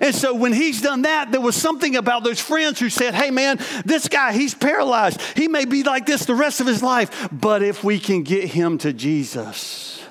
And 0.00 0.14
so 0.14 0.34
when 0.34 0.52
he's 0.52 0.82
done 0.82 1.02
that, 1.02 1.32
there 1.32 1.40
was 1.40 1.56
something 1.56 1.96
about 1.96 2.24
those 2.24 2.40
friends 2.40 2.78
who 2.78 2.90
said, 2.90 3.14
Hey, 3.14 3.30
man, 3.30 3.58
this 3.84 4.08
guy, 4.08 4.32
he's 4.32 4.54
paralyzed. 4.54 5.20
He 5.36 5.48
may 5.48 5.64
be 5.64 5.82
like 5.82 6.06
this 6.06 6.24
the 6.24 6.34
rest 6.34 6.60
of 6.60 6.66
his 6.66 6.82
life, 6.82 7.28
but 7.32 7.62
if 7.62 7.82
we 7.82 7.98
can 7.98 8.22
get 8.22 8.44
him 8.44 8.78
to 8.78 8.92
Jesus, 8.92 10.02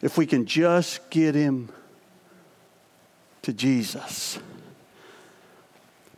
if 0.00 0.18
we 0.18 0.26
can 0.26 0.46
just 0.46 1.08
get 1.10 1.34
him 1.34 1.70
to 3.42 3.52
Jesus, 3.52 4.38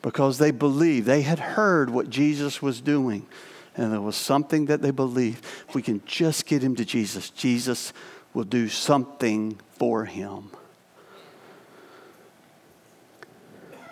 because 0.02 0.38
they 0.38 0.50
believed, 0.50 1.06
they 1.06 1.22
had 1.22 1.38
heard 1.38 1.90
what 1.90 2.10
Jesus 2.10 2.60
was 2.60 2.80
doing, 2.80 3.26
and 3.76 3.92
there 3.92 4.00
was 4.00 4.16
something 4.16 4.66
that 4.66 4.82
they 4.82 4.90
believed. 4.90 5.44
If 5.68 5.74
we 5.74 5.82
can 5.82 6.02
just 6.04 6.46
get 6.46 6.62
him 6.62 6.76
to 6.76 6.84
Jesus, 6.84 7.30
Jesus 7.30 7.92
will 8.32 8.44
do 8.44 8.68
something 8.68 9.58
for 9.78 10.04
him. 10.04 10.50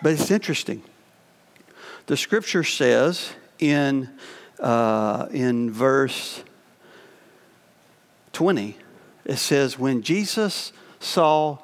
But 0.03 0.11
it's 0.11 0.29
interesting. 0.29 0.83
The 2.07 2.17
scripture 2.17 2.65
says 2.65 3.31
in, 3.57 4.09
uh, 4.59 5.27
in 5.31 5.71
verse 5.71 6.43
20, 8.33 8.77
it 9.23 9.37
says, 9.37 9.79
When 9.79 10.01
Jesus 10.01 10.73
saw 10.99 11.59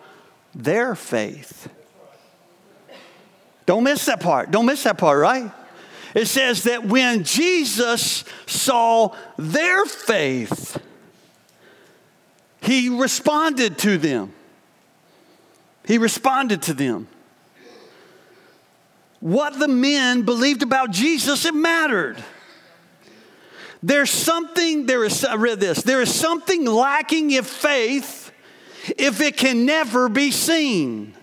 their 0.56 0.96
faith, 0.96 1.70
don't 3.66 3.84
miss 3.84 4.06
that 4.06 4.22
part. 4.22 4.52
Don't 4.52 4.66
miss 4.66 4.84
that 4.84 4.98
part, 4.98 5.20
right? 5.20 5.52
It 6.16 6.28
says 6.28 6.64
that 6.64 6.86
when 6.86 7.26
Jesus 7.26 8.24
saw 8.48 9.14
their 9.38 9.86
faith, 9.86 10.82
he 12.62 12.88
responded 12.88 13.78
to 13.80 13.98
them. 13.98 14.32
He 15.86 15.98
responded 15.98 16.62
to 16.64 16.74
them 16.74 17.10
what 19.20 19.60
the 19.60 19.68
men 19.68 20.24
believed 20.24 20.64
about 20.64 20.92
Jesus, 20.92 21.46
it 21.46 21.54
mattered. 21.54 22.24
There's 23.82 24.10
something, 24.10 24.86
there 24.86 25.04
is, 25.06 25.24
I 25.24 25.36
read 25.36 25.60
this, 25.60 25.82
there 25.82 26.02
is 26.02 26.14
something 26.14 26.66
lacking 26.66 27.32
in 27.32 27.44
faith 27.44 28.32
if 28.98 29.22
it 29.22 29.38
can 29.38 29.66
never 29.66 30.10
be 30.10 30.32
seen. 30.32 31.14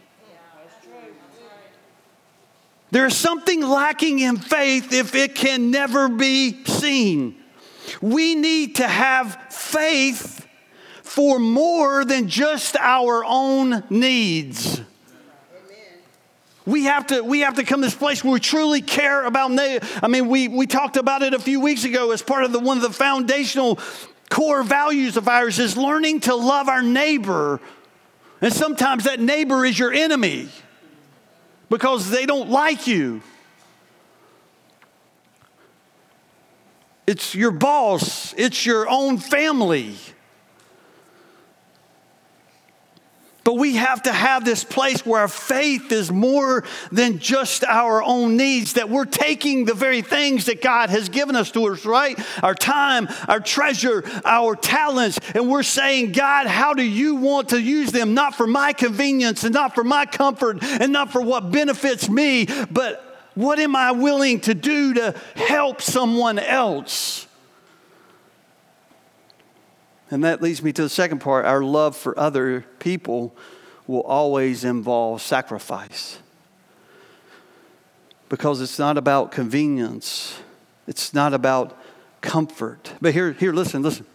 There's 2.90 3.16
something 3.16 3.60
lacking 3.60 4.20
in 4.20 4.36
faith 4.36 4.92
if 4.92 5.14
it 5.14 5.34
can 5.34 5.70
never 5.70 6.08
be 6.08 6.64
seen. 6.64 7.36
We 8.00 8.34
need 8.34 8.76
to 8.76 8.86
have 8.86 9.52
faith 9.52 10.46
for 11.02 11.38
more 11.38 12.04
than 12.04 12.28
just 12.28 12.76
our 12.76 13.24
own 13.24 13.84
needs. 13.90 14.80
We 16.66 16.84
have 16.84 17.06
to, 17.06 17.22
we 17.22 17.40
have 17.40 17.54
to 17.54 17.64
come 17.64 17.80
to 17.80 17.86
this 17.86 17.94
place 17.94 18.24
where 18.24 18.34
we 18.34 18.40
truly 18.40 18.82
care 18.82 19.24
about. 19.24 19.52
I 19.56 20.08
mean, 20.08 20.28
we, 20.28 20.48
we 20.48 20.66
talked 20.66 20.96
about 20.96 21.22
it 21.22 21.32
a 21.32 21.38
few 21.38 21.60
weeks 21.60 21.84
ago 21.84 22.10
as 22.10 22.22
part 22.22 22.42
of 22.42 22.52
the, 22.52 22.58
one 22.58 22.76
of 22.76 22.82
the 22.82 22.90
foundational 22.90 23.78
core 24.30 24.64
values 24.64 25.16
of 25.16 25.28
ours 25.28 25.60
is 25.60 25.76
learning 25.76 26.20
to 26.20 26.34
love 26.34 26.68
our 26.68 26.82
neighbor. 26.82 27.60
And 28.40 28.52
sometimes 28.52 29.04
that 29.04 29.20
neighbor 29.20 29.64
is 29.64 29.78
your 29.78 29.92
enemy 29.92 30.48
because 31.70 32.10
they 32.10 32.26
don't 32.26 32.50
like 32.50 32.88
you. 32.88 33.22
It's 37.06 37.36
your 37.36 37.52
boss, 37.52 38.34
it's 38.36 38.66
your 38.66 38.88
own 38.88 39.18
family. 39.18 39.94
But 43.46 43.58
we 43.58 43.76
have 43.76 44.02
to 44.02 44.12
have 44.12 44.44
this 44.44 44.64
place 44.64 45.06
where 45.06 45.20
our 45.20 45.28
faith 45.28 45.92
is 45.92 46.10
more 46.10 46.64
than 46.90 47.20
just 47.20 47.62
our 47.62 48.02
own 48.02 48.36
needs, 48.36 48.72
that 48.72 48.90
we're 48.90 49.04
taking 49.04 49.66
the 49.66 49.72
very 49.72 50.02
things 50.02 50.46
that 50.46 50.60
God 50.60 50.90
has 50.90 51.08
given 51.08 51.36
us 51.36 51.52
to 51.52 51.64
us, 51.68 51.86
right? 51.86 52.18
Our 52.42 52.56
time, 52.56 53.06
our 53.28 53.38
treasure, 53.38 54.02
our 54.24 54.56
talents, 54.56 55.20
and 55.32 55.48
we're 55.48 55.62
saying, 55.62 56.10
God, 56.10 56.48
how 56.48 56.74
do 56.74 56.82
you 56.82 57.14
want 57.14 57.50
to 57.50 57.62
use 57.62 57.92
them? 57.92 58.14
Not 58.14 58.34
for 58.34 58.48
my 58.48 58.72
convenience 58.72 59.44
and 59.44 59.54
not 59.54 59.76
for 59.76 59.84
my 59.84 60.06
comfort 60.06 60.58
and 60.64 60.92
not 60.92 61.12
for 61.12 61.20
what 61.22 61.52
benefits 61.52 62.08
me, 62.08 62.48
but 62.72 63.30
what 63.36 63.60
am 63.60 63.76
I 63.76 63.92
willing 63.92 64.40
to 64.40 64.54
do 64.54 64.94
to 64.94 65.14
help 65.36 65.80
someone 65.80 66.40
else? 66.40 67.25
And 70.10 70.22
that 70.24 70.40
leads 70.40 70.62
me 70.62 70.72
to 70.72 70.82
the 70.82 70.88
second 70.88 71.20
part. 71.20 71.44
Our 71.44 71.62
love 71.62 71.96
for 71.96 72.18
other 72.18 72.64
people 72.78 73.36
will 73.86 74.02
always 74.02 74.64
involve 74.64 75.22
sacrifice. 75.22 76.18
Because 78.28 78.60
it's 78.60 78.78
not 78.78 78.98
about 78.98 79.30
convenience, 79.30 80.38
it's 80.86 81.14
not 81.14 81.34
about 81.34 81.78
comfort. 82.20 82.92
But 83.00 83.12
here, 83.14 83.32
here, 83.32 83.52
listen, 83.52 83.82
listen. 83.82 84.06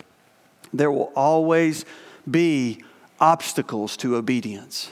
There 0.74 0.92
will 0.92 1.12
always 1.16 1.86
be 2.30 2.84
obstacles 3.20 3.98
to 3.98 4.16
obedience. 4.16 4.92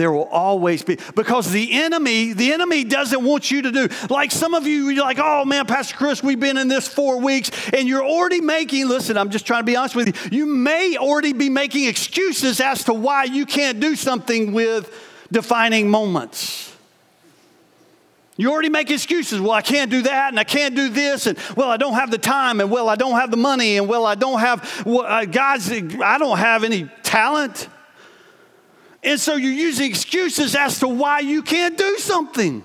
There 0.00 0.10
will 0.10 0.30
always 0.30 0.82
be, 0.82 0.96
because 1.14 1.50
the 1.50 1.74
enemy, 1.74 2.32
the 2.32 2.54
enemy 2.54 2.84
doesn't 2.84 3.22
want 3.22 3.50
you 3.50 3.60
to 3.60 3.70
do. 3.70 3.88
Like 4.08 4.30
some 4.30 4.54
of 4.54 4.66
you, 4.66 4.88
you're 4.88 5.04
like, 5.04 5.18
oh 5.20 5.44
man, 5.44 5.66
Pastor 5.66 5.94
Chris, 5.94 6.22
we've 6.22 6.40
been 6.40 6.56
in 6.56 6.68
this 6.68 6.88
four 6.88 7.20
weeks, 7.20 7.50
and 7.74 7.86
you're 7.86 8.02
already 8.02 8.40
making, 8.40 8.88
listen, 8.88 9.18
I'm 9.18 9.28
just 9.28 9.46
trying 9.46 9.60
to 9.60 9.66
be 9.66 9.76
honest 9.76 9.94
with 9.94 10.06
you, 10.06 10.38
you 10.38 10.46
may 10.46 10.96
already 10.96 11.34
be 11.34 11.50
making 11.50 11.84
excuses 11.84 12.62
as 12.62 12.84
to 12.84 12.94
why 12.94 13.24
you 13.24 13.44
can't 13.44 13.78
do 13.78 13.94
something 13.94 14.52
with 14.54 14.90
defining 15.30 15.90
moments. 15.90 16.74
You 18.38 18.50
already 18.50 18.70
make 18.70 18.90
excuses. 18.90 19.38
Well, 19.38 19.50
I 19.50 19.60
can't 19.60 19.90
do 19.90 20.00
that, 20.00 20.30
and 20.30 20.40
I 20.40 20.44
can't 20.44 20.74
do 20.74 20.88
this, 20.88 21.26
and 21.26 21.36
well, 21.58 21.68
I 21.68 21.76
don't 21.76 21.92
have 21.92 22.10
the 22.10 22.16
time, 22.16 22.62
and 22.62 22.70
well, 22.70 22.88
I 22.88 22.96
don't 22.96 23.20
have 23.20 23.30
the 23.30 23.36
money, 23.36 23.76
and 23.76 23.86
well, 23.86 24.06
I 24.06 24.14
don't 24.14 24.40
have, 24.40 24.82
well, 24.86 25.02
uh, 25.02 25.26
God's, 25.26 25.70
I 25.70 26.16
don't 26.16 26.38
have 26.38 26.64
any 26.64 26.88
talent. 27.02 27.68
And 29.02 29.18
so 29.18 29.36
you're 29.36 29.52
using 29.52 29.88
excuses 29.88 30.54
as 30.54 30.78
to 30.80 30.88
why 30.88 31.20
you 31.20 31.42
can't 31.42 31.76
do 31.76 31.98
something. 31.98 32.64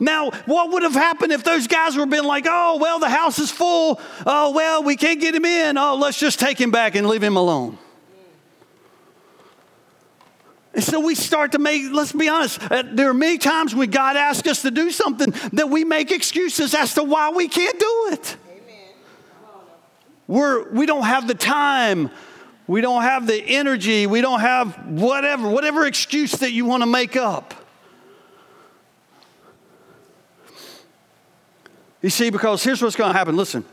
Now, 0.00 0.30
what 0.46 0.72
would 0.72 0.82
have 0.82 0.94
happened 0.94 1.32
if 1.32 1.44
those 1.44 1.66
guys 1.66 1.96
were 1.96 2.06
been 2.06 2.24
like, 2.24 2.46
oh, 2.48 2.78
well, 2.80 2.98
the 2.98 3.08
house 3.08 3.38
is 3.38 3.50
full. 3.50 4.00
Oh, 4.26 4.50
well, 4.50 4.82
we 4.82 4.96
can't 4.96 5.20
get 5.20 5.34
him 5.34 5.44
in. 5.44 5.78
Oh, 5.78 5.96
let's 5.96 6.18
just 6.18 6.40
take 6.40 6.60
him 6.60 6.70
back 6.70 6.94
and 6.96 7.06
leave 7.06 7.22
him 7.22 7.36
alone. 7.36 7.78
And 10.74 10.82
so 10.82 10.98
we 10.98 11.14
start 11.14 11.52
to 11.52 11.58
make, 11.58 11.84
let's 11.92 12.12
be 12.12 12.28
honest, 12.28 12.60
uh, 12.70 12.82
there 12.84 13.08
are 13.08 13.14
many 13.14 13.38
times 13.38 13.74
when 13.74 13.90
God 13.90 14.16
asks 14.16 14.48
us 14.48 14.62
to 14.62 14.72
do 14.72 14.90
something 14.90 15.32
that 15.52 15.70
we 15.70 15.84
make 15.84 16.10
excuses 16.10 16.74
as 16.74 16.94
to 16.94 17.04
why 17.04 17.30
we 17.30 17.46
can't 17.46 17.78
do 17.78 18.08
it. 18.12 18.36
We're, 20.26 20.68
we 20.70 20.86
don't 20.86 21.04
have 21.04 21.28
the 21.28 21.34
time. 21.34 22.10
We 22.66 22.80
don't 22.80 23.02
have 23.02 23.26
the 23.26 23.36
energy. 23.36 24.06
We 24.06 24.20
don't 24.20 24.40
have 24.40 24.86
whatever, 24.86 25.48
whatever 25.48 25.84
excuse 25.86 26.32
that 26.32 26.52
you 26.52 26.64
want 26.64 26.82
to 26.82 26.86
make 26.86 27.16
up. 27.16 27.54
You 32.00 32.10
see, 32.10 32.30
because 32.30 32.62
here's 32.62 32.82
what's 32.82 32.96
going 32.96 33.12
to 33.12 33.18
happen. 33.18 33.36
Listen, 33.36 33.64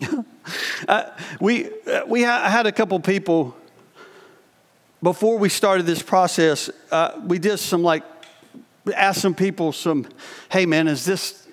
uh, 0.88 1.10
we, 1.40 1.66
uh, 1.86 2.02
we 2.06 2.22
ha- 2.22 2.48
had 2.48 2.66
a 2.66 2.72
couple 2.72 2.98
people 3.00 3.56
before 5.04 5.36
we 5.36 5.50
started 5.50 5.84
this 5.84 6.02
process, 6.02 6.70
uh, 6.90 7.20
we 7.26 7.38
did 7.38 7.58
some 7.58 7.82
like, 7.82 8.02
asked 8.96 9.20
some 9.20 9.34
people 9.34 9.70
some, 9.70 10.06
hey 10.50 10.64
man, 10.64 10.88
is 10.88 11.04
this, 11.04 11.46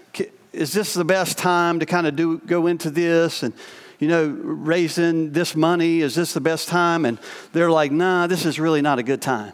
is 0.54 0.72
this 0.72 0.94
the 0.94 1.04
best 1.04 1.38
time 1.38 1.80
to 1.80 1.86
kind 1.86 2.08
of 2.08 2.16
do, 2.16 2.38
go 2.40 2.68
into 2.68 2.90
this? 2.90 3.44
And, 3.44 3.54
you 4.02 4.08
know, 4.08 4.28
raising 4.28 5.32
this 5.32 5.56
money, 5.56 6.02
is 6.02 6.16
this 6.16 6.34
the 6.34 6.42
best 6.42 6.68
time? 6.68 7.06
And 7.06 7.20
they're 7.54 7.72
like, 7.72 7.92
nah, 7.92 8.28
this 8.28 8.46
is 8.46 8.60
really 8.60 8.82
not 8.82 9.00
a 9.00 9.04
good 9.04 9.22
time 9.22 9.54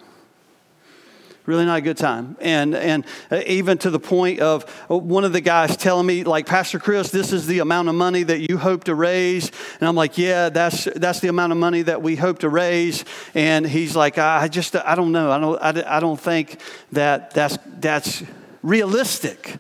really 1.48 1.66
not 1.66 1.78
a 1.78 1.82
good 1.82 1.98
time. 1.98 2.36
And, 2.42 2.76
and 2.76 3.06
uh, 3.32 3.42
even 3.48 3.78
to 3.80 3.90
the 3.90 4.02
point 4.02 4.42
of 4.42 4.66
uh, 4.92 4.98
one 4.98 5.24
of 5.24 5.32
the 5.32 5.40
guys 5.40 5.78
telling 5.78 6.06
me, 6.06 6.26
like, 6.26 6.46
Pastor 6.46 6.78
Chris, 6.78 7.10
this 7.10 7.32
is 7.32 7.48
the 7.48 7.60
amount 7.60 7.88
of 7.88 7.96
money 7.96 8.24
that 8.24 8.50
you 8.50 8.58
hope 8.58 8.84
to 8.84 8.94
raise. 8.94 9.50
And 9.80 9.88
I'm 9.88 9.96
like, 9.96 10.18
yeah, 10.18 10.50
that's, 10.50 10.90
that's 10.96 11.22
the 11.22 11.30
amount 11.30 11.54
of 11.54 11.58
money 11.58 11.84
that 11.84 12.02
we 12.02 12.18
hope 12.18 12.40
to 12.40 12.50
raise. 12.50 13.06
And 13.34 13.66
he's 13.66 13.96
like, 13.96 14.18
I 14.18 14.50
just, 14.50 14.76
I 14.76 14.94
don't 14.96 15.14
know. 15.14 15.32
I 15.32 15.40
don't, 15.40 15.88
I, 15.88 15.98
I 15.98 16.00
don't 16.02 16.20
think 16.20 16.60
that 16.92 17.32
that's, 17.32 17.58
that's 17.80 18.24
realistic. 18.62 19.56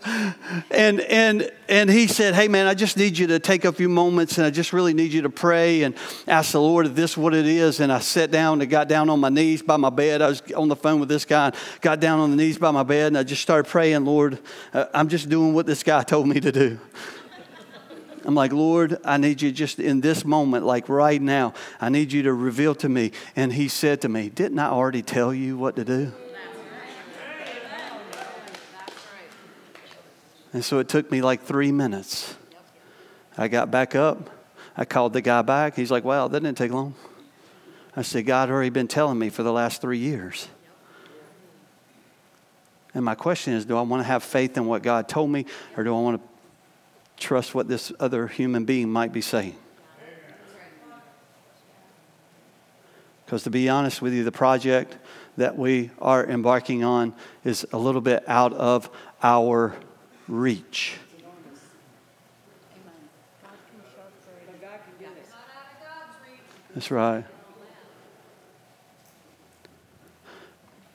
and 0.04 1.00
and 1.00 1.50
and 1.68 1.90
he 1.90 2.06
said, 2.06 2.34
"Hey 2.34 2.48
man, 2.48 2.66
I 2.66 2.74
just 2.74 2.96
need 2.96 3.16
you 3.16 3.28
to 3.28 3.38
take 3.38 3.64
a 3.64 3.72
few 3.72 3.88
moments, 3.88 4.38
and 4.38 4.46
I 4.46 4.50
just 4.50 4.72
really 4.72 4.94
need 4.94 5.12
you 5.12 5.22
to 5.22 5.30
pray 5.30 5.82
and 5.82 5.94
ask 6.26 6.52
the 6.52 6.60
Lord 6.60 6.86
if 6.86 6.94
this 6.94 7.16
what 7.16 7.34
it 7.34 7.46
is." 7.46 7.80
And 7.80 7.92
I 7.92 8.00
sat 8.00 8.30
down 8.30 8.60
and 8.60 8.70
got 8.70 8.88
down 8.88 9.10
on 9.10 9.20
my 9.20 9.28
knees 9.28 9.62
by 9.62 9.76
my 9.76 9.90
bed. 9.90 10.20
I 10.20 10.28
was 10.28 10.42
on 10.52 10.68
the 10.68 10.76
phone 10.76 10.98
with 10.98 11.08
this 11.08 11.24
guy, 11.24 11.46
and 11.46 11.56
got 11.80 12.00
down 12.00 12.18
on 12.18 12.30
the 12.30 12.36
knees 12.36 12.58
by 12.58 12.70
my 12.70 12.82
bed, 12.82 13.08
and 13.08 13.18
I 13.18 13.22
just 13.22 13.42
started 13.42 13.68
praying, 13.70 14.04
"Lord, 14.04 14.38
uh, 14.74 14.86
I'm 14.92 15.08
just 15.08 15.28
doing 15.28 15.54
what 15.54 15.66
this 15.66 15.82
guy 15.82 16.02
told 16.02 16.26
me 16.26 16.40
to 16.40 16.52
do." 16.52 16.78
I'm 18.24 18.34
like, 18.34 18.52
Lord, 18.52 18.98
I 19.04 19.16
need 19.16 19.42
you 19.42 19.50
just 19.50 19.80
in 19.80 20.00
this 20.00 20.24
moment, 20.24 20.64
like 20.64 20.88
right 20.88 21.20
now, 21.20 21.54
I 21.80 21.88
need 21.88 22.12
you 22.12 22.22
to 22.22 22.32
reveal 22.32 22.74
to 22.76 22.88
me. 22.88 23.10
And 23.34 23.52
he 23.52 23.66
said 23.66 24.00
to 24.02 24.08
me, 24.08 24.28
Didn't 24.28 24.60
I 24.60 24.68
already 24.68 25.02
tell 25.02 25.34
you 25.34 25.58
what 25.58 25.74
to 25.76 25.84
do? 25.84 26.12
And 30.52 30.64
so 30.64 30.78
it 30.78 30.88
took 30.88 31.10
me 31.10 31.22
like 31.22 31.42
three 31.42 31.72
minutes. 31.72 32.36
I 33.38 33.48
got 33.48 33.70
back 33.70 33.94
up. 33.94 34.30
I 34.76 34.84
called 34.84 35.12
the 35.12 35.20
guy 35.20 35.42
back. 35.42 35.76
He's 35.76 35.90
like, 35.90 36.04
wow, 36.04 36.28
that 36.28 36.40
didn't 36.40 36.58
take 36.58 36.72
long. 36.72 36.94
I 37.96 38.02
said, 38.02 38.26
God 38.26 38.50
already 38.50 38.70
been 38.70 38.88
telling 38.88 39.18
me 39.18 39.28
for 39.28 39.42
the 39.42 39.52
last 39.52 39.80
three 39.80 39.98
years. 39.98 40.48
And 42.94 43.04
my 43.04 43.14
question 43.14 43.54
is 43.54 43.64
do 43.64 43.76
I 43.76 43.82
want 43.82 44.02
to 44.02 44.06
have 44.06 44.22
faith 44.22 44.56
in 44.56 44.66
what 44.66 44.82
God 44.82 45.08
told 45.08 45.30
me, 45.30 45.46
or 45.76 45.84
do 45.84 45.94
I 45.94 46.00
want 46.00 46.20
to 46.20 46.28
trust 47.22 47.54
what 47.54 47.68
this 47.68 47.92
other 48.00 48.26
human 48.26 48.64
being 48.64 48.90
might 48.90 49.12
be 49.12 49.20
saying? 49.20 49.56
Because 53.24 53.44
to 53.44 53.50
be 53.50 53.68
honest 53.70 54.02
with 54.02 54.12
you, 54.12 54.24
the 54.24 54.32
project 54.32 54.96
that 55.38 55.56
we 55.56 55.90
are 55.98 56.26
embarking 56.26 56.84
on 56.84 57.14
is 57.44 57.66
a 57.72 57.78
little 57.78 58.02
bit 58.02 58.28
out 58.28 58.52
of 58.52 58.90
our 59.22 59.74
reach. 60.28 60.98
That's 66.74 66.90
right. 66.90 67.24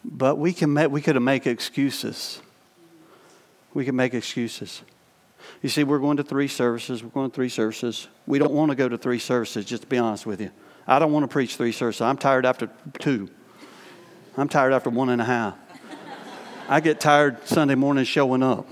But 0.03 0.37
we 0.37 0.53
can 0.53 0.73
make, 0.73 0.89
we 0.89 1.01
could 1.01 1.19
make 1.21 1.45
excuses. 1.45 2.41
We 3.73 3.85
can 3.85 3.95
make 3.95 4.13
excuses. 4.13 4.81
You 5.61 5.69
see, 5.69 5.83
we're 5.83 5.99
going 5.99 6.17
to 6.17 6.23
three 6.23 6.47
services. 6.47 7.03
We're 7.03 7.09
going 7.09 7.29
to 7.29 7.35
three 7.35 7.49
services. 7.49 8.07
We 8.25 8.39
don't 8.39 8.53
want 8.53 8.71
to 8.71 8.75
go 8.75 8.89
to 8.89 8.97
three 8.97 9.19
services, 9.19 9.65
just 9.65 9.83
to 9.83 9.87
be 9.87 9.97
honest 9.97 10.25
with 10.25 10.41
you. 10.41 10.51
I 10.87 10.97
don't 10.99 11.11
want 11.11 11.23
to 11.23 11.27
preach 11.27 11.57
three 11.57 11.71
services. 11.71 12.01
I'm 12.01 12.17
tired 12.17 12.45
after 12.45 12.69
two. 12.99 13.29
I'm 14.35 14.49
tired 14.49 14.73
after 14.73 14.89
one 14.89 15.09
and 15.09 15.21
a 15.21 15.25
half. 15.25 15.55
I 16.69 16.79
get 16.79 16.99
tired 16.99 17.47
Sunday 17.47 17.75
morning 17.75 18.03
showing 18.03 18.41
up 18.41 18.67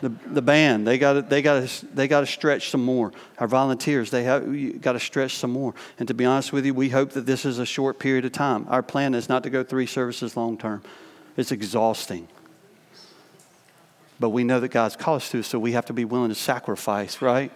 the, 0.00 0.08
the 0.08 0.42
band. 0.42 0.86
They 0.86 0.98
got 0.98 1.28
they 1.28 1.42
got 1.42 1.66
to 1.66 1.86
they 1.86 2.08
got 2.08 2.20
to 2.20 2.26
stretch 2.26 2.70
some 2.70 2.84
more. 2.84 3.12
Our 3.38 3.46
volunteers 3.46 4.10
they 4.10 4.24
have 4.24 4.80
got 4.80 4.92
to 4.92 5.00
stretch 5.00 5.36
some 5.36 5.50
more. 5.50 5.74
And 5.98 6.08
to 6.08 6.14
be 6.14 6.24
honest 6.24 6.52
with 6.52 6.64
you 6.64 6.74
we 6.74 6.88
hope 6.88 7.10
that 7.10 7.26
this 7.26 7.44
is 7.44 7.58
a 7.58 7.66
short 7.66 7.98
period 7.98 8.24
of 8.24 8.32
time. 8.32 8.66
Our 8.68 8.82
plan 8.82 9.14
is 9.14 9.28
not 9.28 9.42
to 9.44 9.50
go 9.50 9.62
three 9.62 9.86
services 9.86 10.36
long 10.36 10.56
term. 10.56 10.82
It's 11.36 11.52
exhausting. 11.52 12.28
But 14.18 14.30
we 14.30 14.44
know 14.44 14.60
that 14.60 14.68
god's 14.68 14.96
called 14.96 15.22
us 15.22 15.30
to 15.30 15.42
so 15.42 15.58
we 15.58 15.72
have 15.72 15.86
to 15.86 15.92
be 15.92 16.04
willing 16.04 16.30
to 16.30 16.34
sacrifice 16.34 17.20
right? 17.20 17.52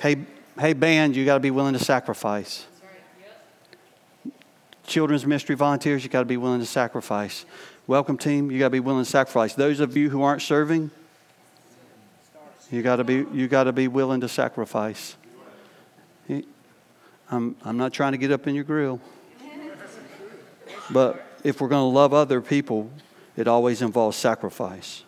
Hey 0.00 0.16
hey 0.58 0.74
band 0.74 1.16
you 1.16 1.24
got 1.24 1.34
to 1.34 1.40
be 1.40 1.50
willing 1.50 1.74
to 1.74 1.84
sacrifice. 1.84 2.66
Children's 4.84 5.24
ministry 5.24 5.54
volunteers 5.54 6.04
you 6.04 6.10
got 6.10 6.20
to 6.20 6.26
be 6.26 6.36
willing 6.36 6.60
to 6.60 6.66
sacrifice. 6.66 7.46
Welcome 7.86 8.18
team 8.18 8.50
you 8.50 8.58
got 8.58 8.66
to 8.66 8.70
be 8.70 8.80
willing 8.80 9.04
to 9.04 9.10
sacrifice. 9.10 9.54
Those 9.54 9.80
of 9.80 9.96
you 9.96 10.10
who 10.10 10.22
aren't 10.22 10.42
serving 10.42 10.90
you 12.72 12.82
got 12.82 12.96
to 12.96 13.04
be 13.04 13.26
you 13.32 13.48
got 13.48 13.64
to 13.64 13.72
be 13.72 13.86
willing 13.86 14.22
to 14.22 14.28
sacrifice. 14.28 15.16
I'm 17.30 17.54
I'm 17.62 17.76
not 17.76 17.92
trying 17.92 18.12
to 18.12 18.18
get 18.18 18.32
up 18.32 18.46
in 18.46 18.54
your 18.54 18.64
grill. 18.64 19.00
But 20.90 21.24
if 21.44 21.60
we're 21.60 21.68
going 21.68 21.82
to 21.82 21.94
love 21.94 22.12
other 22.14 22.40
people, 22.40 22.90
it 23.36 23.46
always 23.46 23.82
involves 23.82 24.16
sacrifice. 24.16 25.04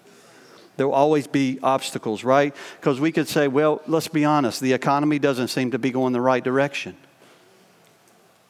There 0.77 0.87
will 0.87 0.95
always 0.95 1.27
be 1.27 1.59
obstacles, 1.63 2.23
right? 2.23 2.55
Because 2.81 3.01
we 3.01 3.13
could 3.13 3.29
say, 3.29 3.49
well, 3.49 3.81
let's 3.87 4.09
be 4.09 4.25
honest, 4.25 4.61
the 4.61 4.73
economy 4.73 5.19
doesn't 5.19 5.49
seem 5.49 5.71
to 5.71 5.79
be 5.79 5.91
going 5.91 6.13
the 6.13 6.21
right 6.21 6.43
direction. 6.43 6.97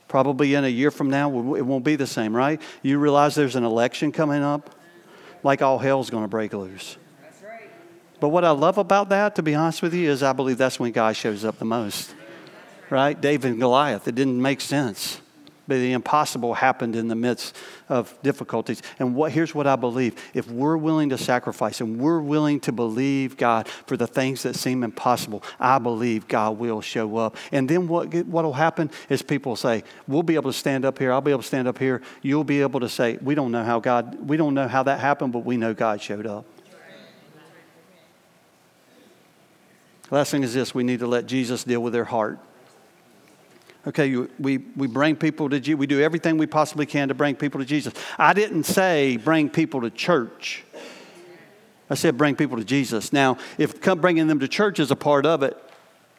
Probably 0.08 0.54
in 0.54 0.64
a 0.64 0.68
year 0.68 0.90
from 0.90 1.10
now, 1.10 1.54
it 1.54 1.62
won't 1.62 1.84
be 1.84 1.96
the 1.96 2.06
same, 2.06 2.34
right? 2.34 2.60
You 2.82 2.98
realize 2.98 3.34
there's 3.34 3.56
an 3.56 3.64
election 3.64 4.10
coming 4.10 4.42
up? 4.42 4.74
Like 5.42 5.60
all 5.60 5.78
hell's 5.78 6.08
going 6.08 6.24
to 6.24 6.28
break 6.28 6.52
loose. 6.52 6.96
But 8.20 8.28
what 8.28 8.44
I 8.44 8.50
love 8.50 8.78
about 8.78 9.08
that, 9.10 9.34
to 9.36 9.42
be 9.42 9.54
honest 9.54 9.82
with 9.82 9.94
you, 9.94 10.10
is 10.10 10.22
I 10.22 10.32
believe 10.32 10.58
that's 10.58 10.78
when 10.78 10.92
God 10.92 11.16
shows 11.16 11.44
up 11.44 11.58
the 11.58 11.64
most. 11.64 12.14
Right? 12.90 13.18
David 13.18 13.52
and 13.52 13.60
Goliath, 13.60 14.06
it 14.06 14.14
didn't 14.14 14.40
make 14.40 14.60
sense. 14.60 15.20
But 15.66 15.76
the 15.76 15.92
impossible 15.92 16.52
happened 16.52 16.94
in 16.94 17.08
the 17.08 17.14
midst 17.14 17.56
of 17.88 18.16
difficulties. 18.22 18.82
And 18.98 19.14
what, 19.14 19.32
here's 19.32 19.54
what 19.54 19.66
I 19.66 19.76
believe 19.76 20.14
if 20.34 20.50
we're 20.50 20.76
willing 20.76 21.08
to 21.08 21.18
sacrifice 21.18 21.80
and 21.80 21.98
we're 21.98 22.20
willing 22.20 22.60
to 22.60 22.72
believe 22.72 23.38
God 23.38 23.66
for 23.86 23.96
the 23.96 24.06
things 24.06 24.42
that 24.42 24.56
seem 24.56 24.84
impossible, 24.84 25.42
I 25.58 25.78
believe 25.78 26.28
God 26.28 26.58
will 26.58 26.82
show 26.82 27.16
up. 27.16 27.36
And 27.50 27.68
then 27.68 27.88
what 27.88 28.12
will 28.12 28.52
happen 28.52 28.90
is 29.08 29.22
people 29.22 29.56
say, 29.56 29.84
We'll 30.06 30.22
be 30.22 30.34
able 30.34 30.52
to 30.52 30.58
stand 30.58 30.84
up 30.84 30.98
here. 30.98 31.12
I'll 31.12 31.22
be 31.22 31.30
able 31.30 31.42
to 31.42 31.48
stand 31.48 31.66
up 31.66 31.78
here. 31.78 32.02
You'll 32.20 32.44
be 32.44 32.60
able 32.60 32.80
to 32.80 32.88
say, 32.88 33.18
We 33.22 33.34
don't 33.34 33.50
know 33.50 33.64
how 33.64 33.80
God, 33.80 34.28
we 34.28 34.36
don't 34.36 34.52
know 34.52 34.68
how 34.68 34.82
that 34.82 35.00
happened, 35.00 35.32
but 35.32 35.40
we 35.40 35.56
know 35.56 35.72
God 35.72 36.02
showed 36.02 36.26
up. 36.26 36.44
Last 40.10 40.30
thing 40.30 40.42
is 40.42 40.54
this 40.54 40.74
we 40.74 40.84
need 40.84 41.00
to 41.00 41.06
let 41.06 41.26
Jesus 41.26 41.64
deal 41.64 41.82
with 41.82 41.92
their 41.92 42.04
heart. 42.04 42.38
Okay, 43.86 44.16
we, 44.38 44.58
we 44.76 44.86
bring 44.86 45.14
people 45.14 45.50
to 45.50 45.60
Jesus. 45.60 45.78
We 45.78 45.86
do 45.86 46.00
everything 46.00 46.38
we 46.38 46.46
possibly 46.46 46.86
can 46.86 47.08
to 47.08 47.14
bring 47.14 47.34
people 47.34 47.60
to 47.60 47.66
Jesus. 47.66 47.92
I 48.18 48.32
didn't 48.32 48.64
say 48.64 49.18
bring 49.18 49.50
people 49.50 49.82
to 49.82 49.90
church. 49.90 50.64
I 51.90 51.94
said 51.94 52.16
bring 52.16 52.34
people 52.34 52.56
to 52.56 52.64
Jesus. 52.64 53.12
Now, 53.12 53.36
if 53.58 53.80
bringing 53.82 54.26
them 54.26 54.40
to 54.40 54.48
church 54.48 54.80
is 54.80 54.90
a 54.90 54.96
part 54.96 55.26
of 55.26 55.42
it, 55.42 55.56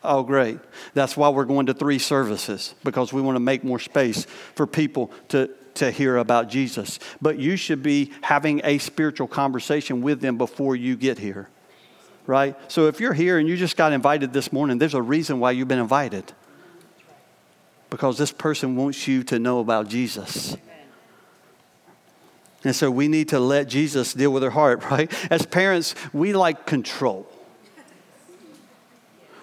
oh, 0.04 0.21
great. 0.21 0.60
That's 0.93 1.17
why 1.17 1.30
we're 1.30 1.45
going 1.45 1.65
to 1.65 1.74
three 1.74 2.00
services, 2.00 2.76
because 2.84 3.12
we 3.12 3.21
want 3.21 3.36
to 3.36 3.39
make 3.39 3.63
more 3.63 3.80
space 3.80 4.26
for 4.54 4.67
people 4.67 5.12
to, 5.30 5.50
to 5.76 5.89
hear 5.89 6.17
about 6.17 6.50
Jesus. 6.50 7.00
But 7.19 7.39
you 7.39 7.58
should 7.58 7.82
be 7.82 8.12
having 8.21 8.62
a 8.63 8.78
spiritual 8.78 9.28
conversation 9.28 10.02
with 10.02 10.21
them 10.21 10.38
before 10.38 10.76
you 10.76 10.95
get 10.95 11.17
here, 11.17 11.50
right? 12.27 12.55
So 12.71 12.88
if 12.88 12.99
you're 12.99 13.13
here 13.13 13.38
and 13.38 13.47
you 13.47 13.57
just 13.57 13.77
got 13.77 13.93
invited 13.93 14.33
this 14.33 14.51
morning, 14.51 14.77
there's 14.77 14.93
a 14.93 15.01
reason 15.01 15.39
why 15.39 15.51
you've 15.51 15.67
been 15.67 15.79
invited 15.79 16.31
because 17.89 18.17
this 18.17 18.31
person 18.31 18.75
wants 18.75 19.07
you 19.07 19.23
to 19.23 19.39
know 19.39 19.59
about 19.59 19.88
Jesus. 19.88 20.57
And 22.63 22.75
so 22.75 22.89
we 22.89 23.07
need 23.07 23.29
to 23.29 23.39
let 23.39 23.67
Jesus 23.67 24.13
deal 24.13 24.31
with 24.31 24.41
their 24.41 24.49
heart, 24.49 24.83
right? 24.91 25.11
As 25.31 25.45
parents, 25.45 25.95
we 26.11 26.33
like 26.33 26.65
control. 26.65 27.27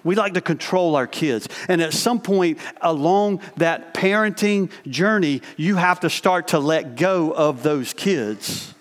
We 0.03 0.15
like 0.15 0.33
to 0.33 0.41
control 0.41 0.97
our 0.97 1.07
kids. 1.07 1.47
And 1.69 1.81
at 1.81 1.93
some 1.93 2.19
point 2.19 2.59
along 2.81 3.41
that 3.55 3.93
parenting 3.93 4.69
journey, 4.85 5.41
you 5.55 5.77
have 5.77 6.01
to 6.01 6.09
start 6.09 6.49
to 6.49 6.59
let 6.59 6.97
go 6.97 7.31
of 7.31 7.63
those 7.63 7.93
kids. 7.93 8.72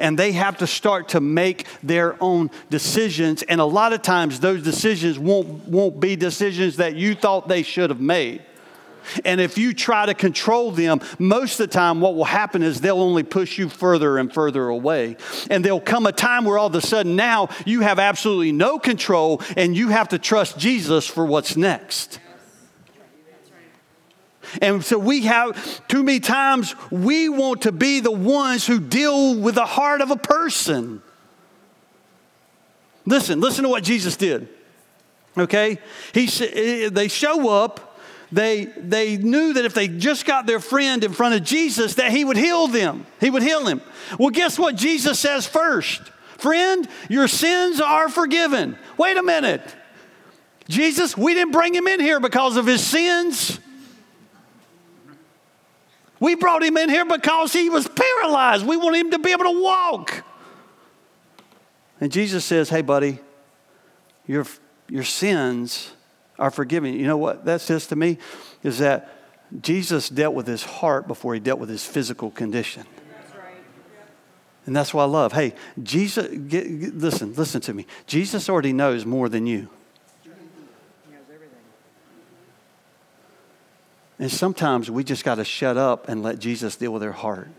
And 0.00 0.18
they 0.18 0.32
have 0.32 0.58
to 0.58 0.66
start 0.66 1.08
to 1.10 1.20
make 1.20 1.66
their 1.82 2.16
own 2.22 2.50
decisions. 2.70 3.42
And 3.42 3.60
a 3.60 3.64
lot 3.64 3.92
of 3.92 4.02
times, 4.02 4.40
those 4.40 4.62
decisions 4.62 5.18
won't, 5.18 5.68
won't 5.68 6.00
be 6.00 6.16
decisions 6.16 6.76
that 6.76 6.96
you 6.96 7.14
thought 7.14 7.48
they 7.48 7.62
should 7.62 7.90
have 7.90 8.00
made. 8.00 8.42
And 9.24 9.40
if 9.40 9.58
you 9.58 9.72
try 9.72 10.06
to 10.06 10.14
control 10.14 10.70
them, 10.70 11.00
most 11.18 11.60
of 11.60 11.68
the 11.68 11.72
time 11.72 12.00
what 12.00 12.14
will 12.14 12.24
happen 12.24 12.62
is 12.62 12.80
they'll 12.80 13.00
only 13.00 13.22
push 13.22 13.58
you 13.58 13.68
further 13.68 14.18
and 14.18 14.32
further 14.32 14.66
away. 14.68 15.16
And 15.50 15.64
there'll 15.64 15.80
come 15.80 16.06
a 16.06 16.12
time 16.12 16.44
where 16.44 16.58
all 16.58 16.66
of 16.66 16.74
a 16.74 16.80
sudden 16.80 17.16
now 17.16 17.48
you 17.64 17.80
have 17.80 17.98
absolutely 17.98 18.52
no 18.52 18.78
control 18.78 19.42
and 19.56 19.76
you 19.76 19.88
have 19.88 20.08
to 20.08 20.18
trust 20.18 20.58
Jesus 20.58 21.06
for 21.06 21.24
what's 21.24 21.56
next. 21.56 22.18
And 24.60 24.84
so 24.84 24.98
we 24.98 25.22
have, 25.22 25.86
too 25.88 26.02
many 26.02 26.20
times, 26.20 26.74
we 26.90 27.28
want 27.28 27.62
to 27.62 27.72
be 27.72 28.00
the 28.00 28.12
ones 28.12 28.66
who 28.66 28.80
deal 28.80 29.38
with 29.38 29.54
the 29.54 29.66
heart 29.66 30.00
of 30.00 30.10
a 30.10 30.16
person. 30.16 31.02
Listen, 33.04 33.40
listen 33.40 33.64
to 33.64 33.68
what 33.68 33.84
Jesus 33.84 34.16
did. 34.16 34.48
Okay? 35.38 35.78
He, 36.12 36.26
eh, 36.26 36.86
eh, 36.86 36.88
they 36.90 37.08
show 37.08 37.50
up 37.50 37.86
they, 38.32 38.64
they 38.64 39.16
knew 39.16 39.52
that 39.52 39.64
if 39.64 39.74
they 39.74 39.88
just 39.88 40.26
got 40.26 40.46
their 40.46 40.60
friend 40.60 41.04
in 41.04 41.12
front 41.12 41.34
of 41.34 41.44
Jesus, 41.44 41.94
that 41.94 42.10
he 42.10 42.24
would 42.24 42.36
heal 42.36 42.66
them. 42.66 43.06
He 43.20 43.30
would 43.30 43.42
heal 43.42 43.66
him. 43.66 43.80
Well, 44.18 44.30
guess 44.30 44.58
what 44.58 44.76
Jesus 44.76 45.18
says 45.18 45.46
first? 45.46 46.02
Friend, 46.38 46.86
your 47.08 47.28
sins 47.28 47.80
are 47.80 48.08
forgiven. 48.08 48.76
Wait 48.98 49.16
a 49.16 49.22
minute. 49.22 49.62
Jesus, 50.68 51.16
we 51.16 51.34
didn't 51.34 51.52
bring 51.52 51.74
him 51.74 51.86
in 51.86 52.00
here 52.00 52.18
because 52.18 52.56
of 52.56 52.66
his 52.66 52.84
sins. 52.84 53.60
We 56.20 56.34
brought 56.34 56.62
him 56.62 56.76
in 56.76 56.88
here 56.88 57.04
because 57.04 57.52
he 57.52 57.68
was 57.68 57.86
paralyzed. 57.88 58.66
We 58.66 58.76
want 58.76 58.96
him 58.96 59.10
to 59.10 59.18
be 59.18 59.32
able 59.32 59.44
to 59.44 59.62
walk. 59.62 60.24
And 62.00 62.10
Jesus 62.10 62.44
says, 62.44 62.68
Hey, 62.68 62.82
buddy, 62.82 63.18
your, 64.26 64.46
your 64.88 65.04
sins 65.04 65.92
are 66.38 66.50
forgiven. 66.50 66.94
You 66.94 67.06
know 67.06 67.16
what 67.16 67.44
that 67.44 67.60
says 67.60 67.86
to 67.88 67.96
me? 67.96 68.18
Is 68.62 68.78
that 68.78 69.12
Jesus 69.60 70.08
dealt 70.08 70.34
with 70.34 70.46
his 70.46 70.64
heart 70.64 71.06
before 71.06 71.34
he 71.34 71.40
dealt 71.40 71.60
with 71.60 71.68
his 71.68 71.84
physical 71.84 72.30
condition. 72.30 72.86
And 74.66 74.74
that's 74.74 74.92
why 74.92 75.04
I 75.04 75.06
love. 75.06 75.32
Hey, 75.32 75.54
Jesus, 75.80 76.26
get, 76.26 76.80
get, 76.80 76.96
listen, 76.96 77.32
listen 77.34 77.60
to 77.62 77.72
me. 77.72 77.86
Jesus 78.08 78.48
already 78.48 78.72
knows 78.72 79.06
more 79.06 79.28
than 79.28 79.46
you. 79.46 79.68
And 84.18 84.30
sometimes 84.30 84.90
we 84.90 85.04
just 85.04 85.24
got 85.24 85.34
to 85.36 85.44
shut 85.44 85.76
up 85.76 86.08
and 86.08 86.22
let 86.22 86.38
Jesus 86.38 86.76
deal 86.76 86.92
with 86.92 87.02
their 87.02 87.12
heart. 87.12 87.50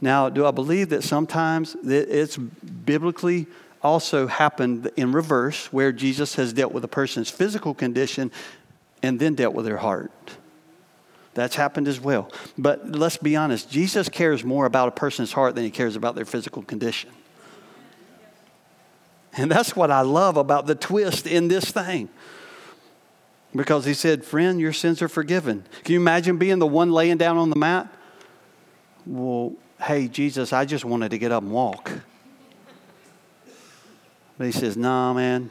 Now, 0.00 0.28
do 0.28 0.46
I 0.46 0.50
believe 0.50 0.90
that 0.90 1.04
sometimes 1.04 1.76
it's 1.84 2.36
biblically 2.36 3.46
also 3.82 4.26
happened 4.26 4.90
in 4.96 5.12
reverse, 5.12 5.72
where 5.72 5.92
Jesus 5.92 6.34
has 6.34 6.52
dealt 6.52 6.72
with 6.72 6.84
a 6.84 6.88
person's 6.88 7.30
physical 7.30 7.74
condition 7.74 8.30
and 9.02 9.18
then 9.18 9.34
dealt 9.34 9.54
with 9.54 9.64
their 9.64 9.78
heart. 9.78 10.12
That's 11.32 11.54
happened 11.54 11.88
as 11.88 12.00
well. 12.00 12.30
But 12.58 12.90
let's 12.90 13.16
be 13.16 13.36
honest, 13.36 13.70
Jesus 13.70 14.08
cares 14.08 14.44
more 14.44 14.66
about 14.66 14.88
a 14.88 14.90
person's 14.90 15.32
heart 15.32 15.54
than 15.54 15.64
he 15.64 15.70
cares 15.70 15.96
about 15.96 16.14
their 16.14 16.24
physical 16.24 16.62
condition. 16.62 17.10
And 19.36 19.50
that's 19.50 19.76
what 19.76 19.90
I 19.90 20.00
love 20.00 20.36
about 20.36 20.66
the 20.66 20.74
twist 20.74 21.26
in 21.26 21.48
this 21.48 21.70
thing. 21.70 22.08
Because 23.54 23.84
he 23.84 23.94
said, 23.94 24.24
Friend, 24.24 24.60
your 24.60 24.72
sins 24.72 25.02
are 25.02 25.08
forgiven. 25.08 25.64
Can 25.84 25.94
you 25.94 26.00
imagine 26.00 26.38
being 26.38 26.58
the 26.58 26.66
one 26.66 26.92
laying 26.92 27.16
down 27.16 27.36
on 27.36 27.50
the 27.50 27.56
mat? 27.56 27.92
Well, 29.06 29.54
hey, 29.82 30.08
Jesus, 30.08 30.52
I 30.52 30.64
just 30.64 30.84
wanted 30.84 31.10
to 31.10 31.18
get 31.18 31.32
up 31.32 31.42
and 31.42 31.52
walk. 31.52 31.90
But 34.38 34.46
he 34.46 34.52
says, 34.52 34.76
nah, 34.76 35.12
man, 35.12 35.50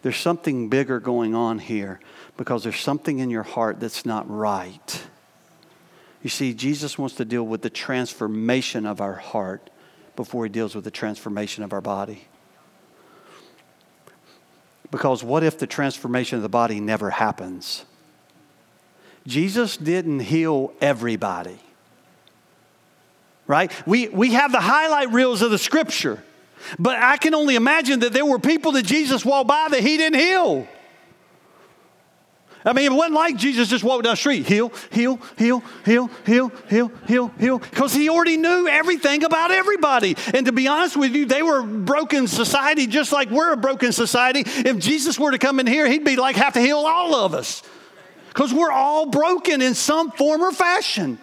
there's 0.00 0.16
something 0.16 0.70
bigger 0.70 0.98
going 0.98 1.34
on 1.34 1.58
here 1.58 2.00
because 2.36 2.62
there's 2.62 2.80
something 2.80 3.18
in 3.18 3.28
your 3.28 3.42
heart 3.42 3.80
that's 3.80 4.06
not 4.06 4.30
right. 4.30 5.02
You 6.22 6.30
see, 6.30 6.54
Jesus 6.54 6.96
wants 6.96 7.16
to 7.16 7.26
deal 7.26 7.42
with 7.42 7.62
the 7.62 7.68
transformation 7.68 8.86
of 8.86 9.00
our 9.00 9.14
heart 9.14 9.68
before 10.16 10.44
he 10.44 10.50
deals 10.50 10.74
with 10.74 10.84
the 10.84 10.90
transformation 10.90 11.64
of 11.64 11.74
our 11.74 11.82
body. 11.82 12.28
Because 14.90 15.22
what 15.22 15.44
if 15.44 15.58
the 15.58 15.66
transformation 15.66 16.36
of 16.36 16.42
the 16.42 16.48
body 16.48 16.80
never 16.80 17.10
happens? 17.10 17.84
Jesus 19.26 19.76
didn't 19.76 20.20
heal 20.20 20.72
everybody. 20.80 21.58
Right? 23.46 23.72
We, 23.86 24.08
we 24.08 24.32
have 24.32 24.52
the 24.52 24.60
highlight 24.60 25.12
reels 25.12 25.42
of 25.42 25.50
the 25.50 25.58
scripture. 25.58 26.22
But 26.78 26.96
I 26.96 27.16
can 27.16 27.34
only 27.34 27.56
imagine 27.56 28.00
that 28.00 28.12
there 28.12 28.26
were 28.26 28.38
people 28.38 28.72
that 28.72 28.84
Jesus 28.84 29.24
walked 29.24 29.48
by 29.48 29.68
that 29.70 29.80
he 29.80 29.96
didn't 29.96 30.18
heal. 30.18 30.68
I 32.64 32.74
mean, 32.74 32.92
it 32.92 32.94
wasn't 32.94 33.14
like 33.14 33.36
Jesus 33.36 33.68
just 33.68 33.82
walked 33.82 34.04
down 34.04 34.12
the 34.12 34.16
street, 34.16 34.46
heal, 34.46 34.70
heal, 34.90 35.18
heal, 35.38 35.62
heal, 35.84 36.10
heal, 36.26 36.52
heal, 36.68 36.92
heal, 37.08 37.28
heal, 37.38 37.58
because 37.58 37.94
he 37.94 38.10
already 38.10 38.36
knew 38.36 38.68
everything 38.68 39.24
about 39.24 39.50
everybody. 39.50 40.14
And 40.34 40.44
to 40.44 40.52
be 40.52 40.68
honest 40.68 40.96
with 40.96 41.14
you, 41.14 41.24
they 41.24 41.42
were 41.42 41.60
a 41.60 41.64
broken 41.64 42.26
society 42.26 42.86
just 42.86 43.12
like 43.12 43.30
we're 43.30 43.52
a 43.52 43.56
broken 43.56 43.92
society. 43.92 44.42
If 44.44 44.78
Jesus 44.78 45.18
were 45.18 45.30
to 45.30 45.38
come 45.38 45.58
in 45.58 45.66
here, 45.66 45.88
he'd 45.88 46.04
be 46.04 46.16
like, 46.16 46.36
have 46.36 46.52
to 46.52 46.60
heal 46.60 46.78
all 46.78 47.14
of 47.14 47.32
us, 47.32 47.62
because 48.28 48.52
we're 48.52 48.72
all 48.72 49.06
broken 49.06 49.62
in 49.62 49.74
some 49.74 50.10
form 50.10 50.42
or 50.42 50.52
fashion. 50.52 51.18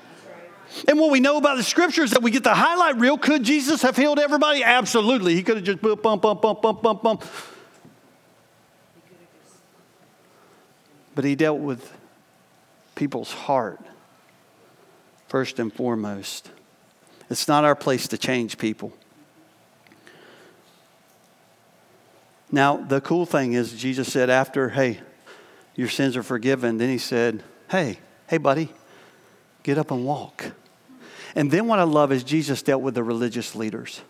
And 0.88 1.00
what 1.00 1.12
we 1.12 1.20
know 1.20 1.38
about 1.38 1.58
the 1.58 1.64
scriptures 1.64 2.12
that 2.12 2.22
we 2.22 2.30
get 2.30 2.44
the 2.44 2.54
highlight 2.54 2.98
reel. 2.98 3.18
Could 3.18 3.44
Jesus 3.44 3.82
have 3.84 3.96
healed 3.96 4.20
everybody? 4.20 4.64
Absolutely. 4.64 5.34
He 5.34 5.42
could 5.42 5.56
have 5.58 5.66
just 5.66 5.82
bump, 5.82 6.02
bump, 6.02 6.22
bump, 6.22 6.42
bump, 6.42 6.62
bump, 6.62 6.82
bump, 6.82 7.04
bump. 7.04 7.24
But 11.18 11.26
he 11.26 11.34
dealt 11.34 11.58
with 11.58 11.92
people's 12.94 13.34
heart 13.34 13.80
first 15.28 15.58
and 15.58 15.74
foremost. 15.74 16.52
It's 17.32 17.48
not 17.48 17.66
our 17.66 17.76
place 17.76 18.08
to 18.10 18.20
change 18.20 18.60
people. 18.60 18.94
Now, 22.52 22.78
the 22.78 23.02
cool 23.02 23.26
thing 23.26 23.54
is, 23.54 23.74
Jesus 23.74 24.14
said, 24.14 24.30
after, 24.30 24.70
hey, 24.70 25.00
your 25.76 25.88
sins 25.90 26.16
are 26.16 26.22
forgiven, 26.22 26.78
then 26.78 26.90
he 26.90 27.00
said, 27.00 27.42
hey, 27.72 27.98
hey, 28.28 28.38
buddy, 28.38 28.72
get 29.64 29.80
up 29.80 29.90
and 29.90 30.06
walk. 30.06 30.52
And 31.34 31.50
then 31.50 31.66
what 31.66 31.80
I 31.80 31.84
love 31.84 32.12
is 32.12 32.24
Jesus 32.24 32.62
dealt 32.62 32.84
with 32.84 32.94
the 32.94 33.04
religious 33.04 33.56
leaders. 33.56 34.02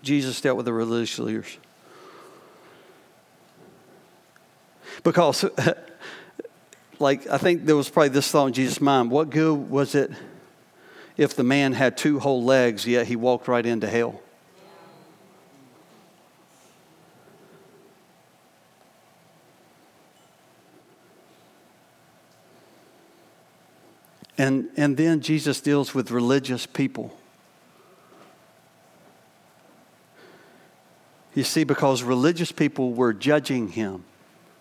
Jesus 0.00 0.40
dealt 0.40 0.56
with 0.56 0.64
the 0.64 0.72
religious 0.72 1.18
leaders. 1.18 1.58
Because, 5.02 5.44
like, 6.98 7.26
I 7.28 7.38
think 7.38 7.64
there 7.64 7.76
was 7.76 7.88
probably 7.88 8.10
this 8.10 8.30
thought 8.30 8.48
in 8.48 8.52
Jesus' 8.52 8.80
mind 8.80 9.10
what 9.10 9.30
good 9.30 9.70
was 9.70 9.94
it 9.94 10.10
if 11.16 11.36
the 11.36 11.44
man 11.44 11.72
had 11.72 11.96
two 11.96 12.18
whole 12.18 12.42
legs, 12.42 12.86
yet 12.86 13.06
he 13.06 13.16
walked 13.16 13.48
right 13.48 13.64
into 13.64 13.88
hell? 13.88 14.20
And, 24.38 24.70
and 24.76 24.96
then 24.96 25.20
Jesus 25.20 25.60
deals 25.60 25.94
with 25.94 26.10
religious 26.10 26.66
people. 26.66 27.16
You 31.34 31.44
see, 31.44 31.64
because 31.64 32.02
religious 32.02 32.52
people 32.52 32.92
were 32.92 33.12
judging 33.12 33.68
him. 33.68 34.04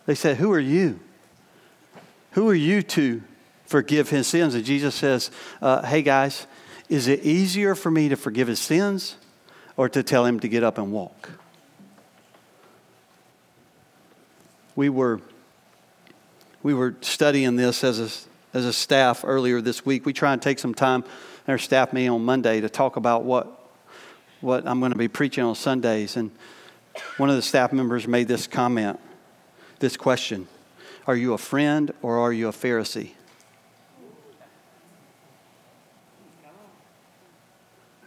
They 0.05 0.15
said, 0.15 0.37
Who 0.37 0.51
are 0.51 0.59
you? 0.59 0.99
Who 2.31 2.49
are 2.49 2.55
you 2.55 2.81
to 2.83 3.21
forgive 3.65 4.09
his 4.09 4.27
sins? 4.27 4.55
And 4.55 4.63
Jesus 4.63 4.95
says, 4.95 5.31
uh, 5.61 5.85
Hey 5.85 6.01
guys, 6.01 6.47
is 6.89 7.07
it 7.07 7.21
easier 7.21 7.75
for 7.75 7.91
me 7.91 8.09
to 8.09 8.15
forgive 8.15 8.47
his 8.47 8.59
sins 8.59 9.15
or 9.77 9.89
to 9.89 10.03
tell 10.03 10.25
him 10.25 10.39
to 10.39 10.47
get 10.47 10.63
up 10.63 10.77
and 10.77 10.91
walk? 10.91 11.29
We 14.75 14.89
were, 14.89 15.21
we 16.63 16.73
were 16.73 16.95
studying 17.01 17.55
this 17.55 17.83
as 17.83 17.99
a, 17.99 18.57
as 18.57 18.65
a 18.65 18.73
staff 18.73 19.23
earlier 19.25 19.61
this 19.61 19.85
week. 19.85 20.05
We 20.05 20.13
try 20.13 20.33
and 20.33 20.41
take 20.41 20.59
some 20.59 20.73
time 20.73 21.03
our 21.47 21.57
staff 21.57 21.91
meeting 21.91 22.11
on 22.11 22.23
Monday 22.23 22.61
to 22.61 22.69
talk 22.69 22.95
about 22.95 23.23
what, 23.23 23.69
what 24.39 24.65
I'm 24.65 24.79
going 24.79 24.91
to 24.91 24.97
be 24.97 25.07
preaching 25.07 25.43
on 25.43 25.55
Sundays. 25.55 26.15
And 26.15 26.31
one 27.17 27.29
of 27.29 27.35
the 27.35 27.41
staff 27.41 27.73
members 27.73 28.07
made 28.07 28.27
this 28.27 28.47
comment, 28.47 28.99
this 29.81 29.97
question 29.97 30.47
Are 31.05 31.15
you 31.15 31.33
a 31.33 31.37
friend 31.37 31.91
or 32.01 32.19
are 32.19 32.31
you 32.31 32.47
a 32.47 32.53
Pharisee? 32.53 33.11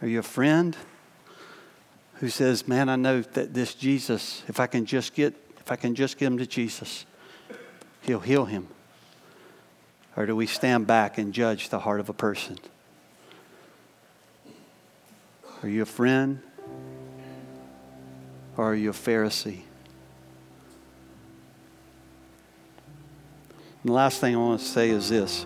Are 0.01 0.07
you 0.07 0.19
a 0.19 0.23
friend 0.23 0.75
who 2.15 2.29
says, 2.29 2.67
"Man, 2.67 2.89
I 2.89 2.95
know 2.95 3.21
that 3.21 3.53
this 3.53 3.75
Jesus, 3.75 4.43
if 4.47 4.59
I 4.59 4.67
can 4.67 4.85
just 4.85 5.13
get 5.13 5.35
if 5.59 5.71
I 5.71 5.75
can 5.75 5.93
just 5.93 6.17
get 6.17 6.27
him 6.27 6.37
to 6.39 6.47
Jesus, 6.47 7.05
he'll 8.01 8.19
heal 8.19 8.45
him." 8.45 8.67
Or 10.17 10.25
do 10.25 10.35
we 10.35 10.47
stand 10.47 10.87
back 10.87 11.17
and 11.17 11.33
judge 11.33 11.69
the 11.69 11.79
heart 11.79 11.99
of 11.99 12.07
a 12.07 12.13
person? 12.13 12.57
Are 15.61 15.67
you 15.67 15.81
a 15.81 15.85
friend 15.85 16.41
or 18.55 18.71
are 18.71 18.75
you 18.75 18.91
a 18.91 18.93
Pharisee? 18.93 19.63
And 23.85 23.91
the 23.91 23.97
last 23.97 24.19
thing 24.19 24.33
I 24.33 24.39
want 24.39 24.61
to 24.61 24.65
say 24.65 24.89
is 24.89 25.09
this, 25.09 25.45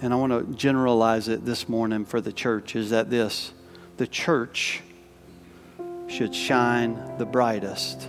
and 0.00 0.12
I 0.12 0.16
want 0.16 0.32
to 0.32 0.56
generalize 0.56 1.28
it 1.28 1.44
this 1.44 1.68
morning 1.68 2.04
for 2.04 2.20
the 2.20 2.32
church 2.32 2.74
is 2.74 2.90
that 2.90 3.10
this 3.10 3.52
the 3.96 4.08
church 4.08 4.82
should 6.08 6.34
shine 6.34 7.16
the 7.16 7.24
brightest 7.24 8.08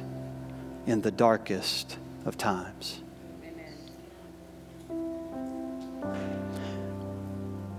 in 0.88 1.04
the 1.04 1.12
darkest 1.12 2.00
of 2.26 2.36
times. 2.36 3.04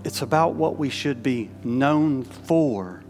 It's 0.05 0.21
about 0.21 0.53
what 0.53 0.77
we 0.77 0.89
should 0.89 1.21
be 1.21 1.49
known 1.65 2.23
for, 2.23 3.03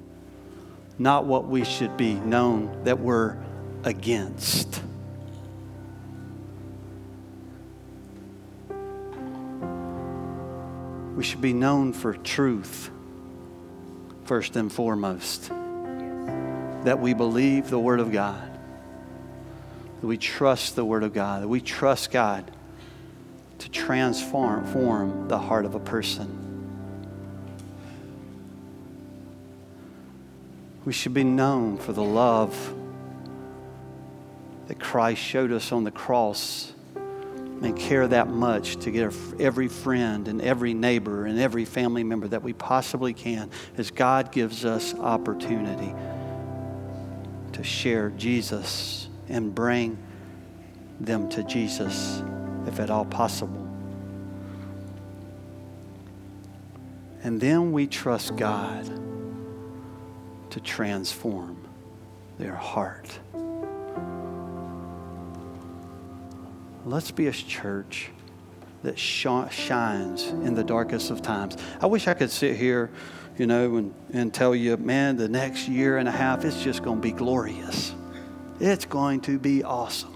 not 0.97 1.25
what 1.25 1.45
we 1.45 1.63
should 1.63 1.95
be 1.95 2.15
known 2.15 2.85
that 2.85 2.99
we're 2.99 3.37
against. 3.83 4.81
We 11.15 11.23
should 11.23 11.39
be 11.39 11.53
known 11.53 11.93
for 11.93 12.13
truth, 12.13 12.91
first 14.25 14.57
and 14.57 14.71
foremost. 14.71 15.49
That 16.83 16.99
we 16.99 17.13
believe 17.13 17.69
the 17.69 17.79
Word 17.79 18.01
of 18.01 18.11
God, 18.11 18.51
that 20.01 20.07
we 20.07 20.17
trust 20.17 20.75
the 20.75 20.83
Word 20.83 21.03
of 21.03 21.13
God, 21.13 21.43
that 21.43 21.47
we 21.47 21.61
trust 21.61 22.11
God 22.11 22.51
to 23.59 23.69
transform 23.69 24.65
form 24.65 25.27
the 25.29 25.39
heart 25.39 25.65
of 25.65 25.73
a 25.73 25.79
person. 25.79 26.41
We 30.83 30.91
should 30.93 31.13
be 31.13 31.23
known 31.23 31.77
for 31.77 31.93
the 31.93 32.03
love 32.03 32.75
that 34.67 34.79
Christ 34.79 35.21
showed 35.21 35.51
us 35.51 35.71
on 35.71 35.85
the 35.85 35.91
cross 35.91 36.74
and 37.61 37.77
care 37.77 38.07
that 38.07 38.27
much 38.27 38.77
to 38.77 38.91
get 38.91 39.13
every 39.39 39.67
friend 39.67 40.27
and 40.27 40.41
every 40.41 40.73
neighbor 40.73 41.25
and 41.25 41.39
every 41.39 41.65
family 41.65 42.03
member 42.03 42.27
that 42.27 42.43
we 42.43 42.53
possibly 42.53 43.13
can 43.13 43.49
as 43.77 43.91
God 43.91 44.31
gives 44.31 44.65
us 44.65 44.93
opportunity 44.95 45.93
to 47.53 47.63
share 47.63 48.09
Jesus 48.11 49.07
and 49.29 49.55
bring 49.55 49.97
them 50.99 51.29
to 51.29 51.43
Jesus 51.43 52.21
if 52.67 52.79
at 52.79 52.89
all 52.89 53.05
possible. 53.05 53.61
And 57.23 57.41
then 57.41 57.71
we 57.71 57.87
trust 57.87 58.35
God 58.35 58.85
to 60.51 60.59
transform 60.59 61.57
their 62.37 62.55
heart. 62.55 63.19
Let's 66.85 67.09
be 67.09 67.25
a 67.25 67.31
church 67.31 68.11
that 68.83 68.99
shines 68.99 70.27
in 70.27 70.53
the 70.53 70.63
darkest 70.63 71.09
of 71.09 71.23
times. 71.23 71.57
I 71.81 71.87
wish 71.87 72.07
I 72.07 72.13
could 72.13 72.29
sit 72.29 72.55
here, 72.55 72.91
you 73.39 73.47
know, 73.47 73.77
and, 73.77 73.93
and 74.13 74.31
tell 74.31 74.53
you, 74.53 74.77
man, 74.77 75.17
the 75.17 75.27
next 75.27 75.67
year 75.67 75.97
and 75.97 76.07
a 76.07 76.11
half, 76.11 76.45
it's 76.45 76.61
just 76.61 76.83
going 76.83 76.97
to 76.97 77.01
be 77.01 77.11
glorious. 77.11 77.95
It's 78.59 78.85
going 78.85 79.21
to 79.21 79.39
be 79.39 79.63
awesome. 79.63 80.11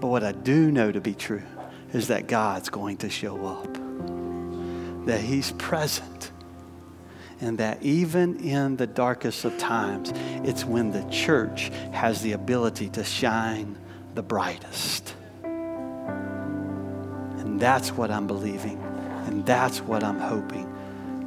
But 0.00 0.08
what 0.08 0.24
I 0.24 0.32
do 0.32 0.72
know 0.72 0.90
to 0.90 1.02
be 1.02 1.14
true 1.14 1.42
is 1.92 2.08
that 2.08 2.26
God's 2.26 2.70
going 2.70 2.96
to 2.98 3.10
show 3.10 3.46
up, 3.46 3.74
that 5.06 5.20
He's 5.20 5.52
present 5.52 6.30
and 7.44 7.58
that 7.58 7.82
even 7.82 8.40
in 8.40 8.76
the 8.76 8.86
darkest 8.86 9.44
of 9.44 9.58
times, 9.58 10.14
it's 10.48 10.64
when 10.64 10.92
the 10.92 11.02
church 11.10 11.70
has 11.92 12.22
the 12.22 12.32
ability 12.32 12.88
to 12.88 13.04
shine 13.04 13.76
the 14.14 14.22
brightest. 14.22 15.14
And 15.42 17.60
that's 17.60 17.92
what 17.92 18.10
I'm 18.10 18.26
believing, 18.26 18.78
and 19.26 19.44
that's 19.44 19.82
what 19.82 20.02
I'm 20.02 20.18
hoping, 20.18 20.64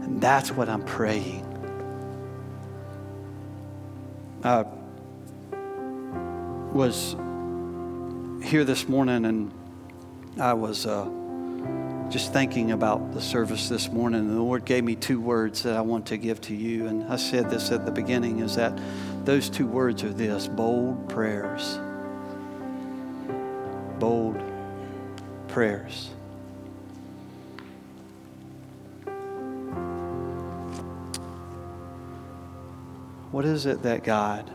and 0.02 0.20
that's 0.20 0.52
what 0.52 0.70
I'm 0.70 0.84
praying. 0.84 1.44
I 4.44 4.66
was 6.74 7.16
here 8.44 8.64
this 8.64 8.90
morning 8.90 9.26
and 9.26 9.52
I 10.40 10.54
was. 10.54 10.88
Uh, 10.88 11.17
just 12.10 12.32
thinking 12.32 12.72
about 12.72 13.14
the 13.14 13.22
service 13.22 13.68
this 13.68 13.92
morning, 13.92 14.22
and 14.22 14.30
the 14.30 14.42
Lord 14.42 14.64
gave 14.64 14.84
me 14.84 14.96
two 14.96 15.20
words 15.20 15.64
that 15.64 15.76
I 15.76 15.82
want 15.82 16.06
to 16.08 16.18
give 16.18 16.40
to 16.42 16.56
you. 16.56 16.88
And 16.88 17.04
I 17.12 17.18
said 17.18 17.50
this 17.50 17.72
at 17.72 17.86
the 17.86 17.92
beginning 17.92 18.40
is 18.40 18.56
that 18.56 18.78
those 19.26 19.50
two 19.50 19.68
words 19.68 20.04
are 20.04 20.14
this 20.14 20.48
bold 20.48 21.10
prayers. 21.10 21.80
Bold 24.00 24.42
prayers. 25.50 26.10
What 33.32 33.44
is 33.44 33.66
it 33.66 33.84
that 33.84 34.04
God 34.04 34.50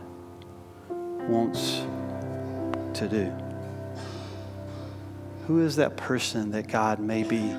wants 1.29 1.83
to 2.95 3.07
do? 3.07 3.52
Who 5.47 5.59
is 5.59 5.75
that 5.75 5.97
person 5.97 6.51
that 6.51 6.69
God 6.69 6.99
may 6.99 7.23
be 7.23 7.53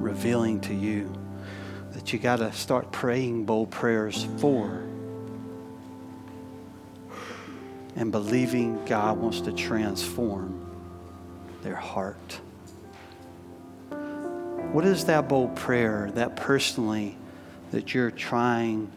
revealing 0.00 0.60
to 0.62 0.74
you 0.74 1.12
that 1.92 2.14
you 2.14 2.18
got 2.18 2.36
to 2.36 2.50
start 2.52 2.90
praying 2.92 3.44
bold 3.44 3.70
prayers 3.70 4.26
for 4.38 4.84
and 7.94 8.10
believing 8.10 8.82
God 8.86 9.18
wants 9.18 9.42
to 9.42 9.52
transform 9.52 10.64
their 11.62 11.76
heart? 11.76 12.40
What 14.72 14.86
is 14.86 15.04
that 15.06 15.28
bold 15.28 15.56
prayer 15.56 16.10
that 16.14 16.36
personally 16.36 17.18
that 17.70 17.92
you're 17.92 18.10
trying? 18.10 18.90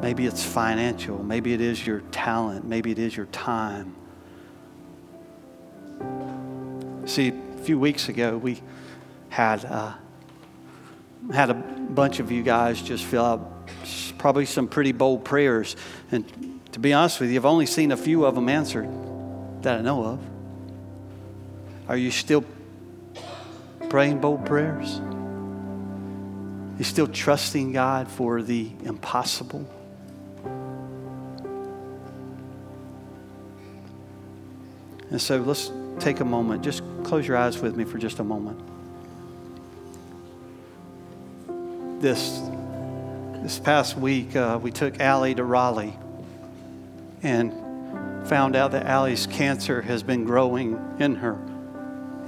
Maybe 0.00 0.26
it's 0.26 0.44
financial, 0.44 1.22
maybe 1.22 1.52
it 1.54 1.60
is 1.60 1.86
your 1.86 2.00
talent, 2.10 2.64
maybe 2.64 2.90
it 2.90 2.98
is 2.98 3.16
your 3.16 3.26
time 3.26 3.94
See, 7.06 7.28
a 7.28 7.62
few 7.62 7.78
weeks 7.78 8.08
ago, 8.08 8.36
we 8.36 8.60
had 9.28 9.64
uh, 9.64 9.94
had 11.32 11.50
a 11.50 11.54
bunch 11.54 12.18
of 12.18 12.32
you 12.32 12.42
guys 12.42 12.82
just 12.82 13.04
fill 13.04 13.24
out 13.24 13.68
probably 14.18 14.44
some 14.44 14.66
pretty 14.66 14.90
bold 14.90 15.24
prayers. 15.24 15.76
And 16.10 16.60
to 16.72 16.80
be 16.80 16.92
honest 16.92 17.20
with 17.20 17.30
you, 17.30 17.38
I've 17.38 17.46
only 17.46 17.66
seen 17.66 17.92
a 17.92 17.96
few 17.96 18.24
of 18.24 18.34
them 18.34 18.48
answered 18.48 18.88
that 19.62 19.78
I 19.78 19.82
know 19.82 20.04
of. 20.04 20.20
Are 21.88 21.96
you 21.96 22.10
still 22.10 22.44
praying 23.88 24.20
bold 24.20 24.44
prayers? 24.44 25.00
You 26.76 26.84
still 26.84 27.06
trusting 27.06 27.70
God 27.72 28.08
for 28.08 28.42
the 28.42 28.72
impossible? 28.82 29.64
And 35.08 35.22
so 35.22 35.38
let's 35.38 35.70
take 35.98 36.20
a 36.20 36.24
moment. 36.24 36.62
Just 36.62 36.82
close 37.04 37.26
your 37.26 37.36
eyes 37.36 37.58
with 37.58 37.76
me 37.76 37.84
for 37.84 37.98
just 37.98 38.18
a 38.18 38.24
moment. 38.24 38.60
This, 42.00 42.40
This 43.42 43.60
past 43.60 43.96
week, 43.96 44.34
uh, 44.34 44.58
we 44.60 44.72
took 44.72 44.98
Allie 44.98 45.34
to 45.36 45.44
Raleigh 45.44 45.96
and 47.22 47.52
found 48.28 48.56
out 48.56 48.72
that 48.72 48.86
Allie's 48.86 49.26
cancer 49.28 49.82
has 49.82 50.02
been 50.02 50.24
growing 50.24 50.78
in 50.98 51.14
her, 51.14 51.34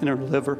in 0.00 0.06
her 0.06 0.14
liver. 0.14 0.54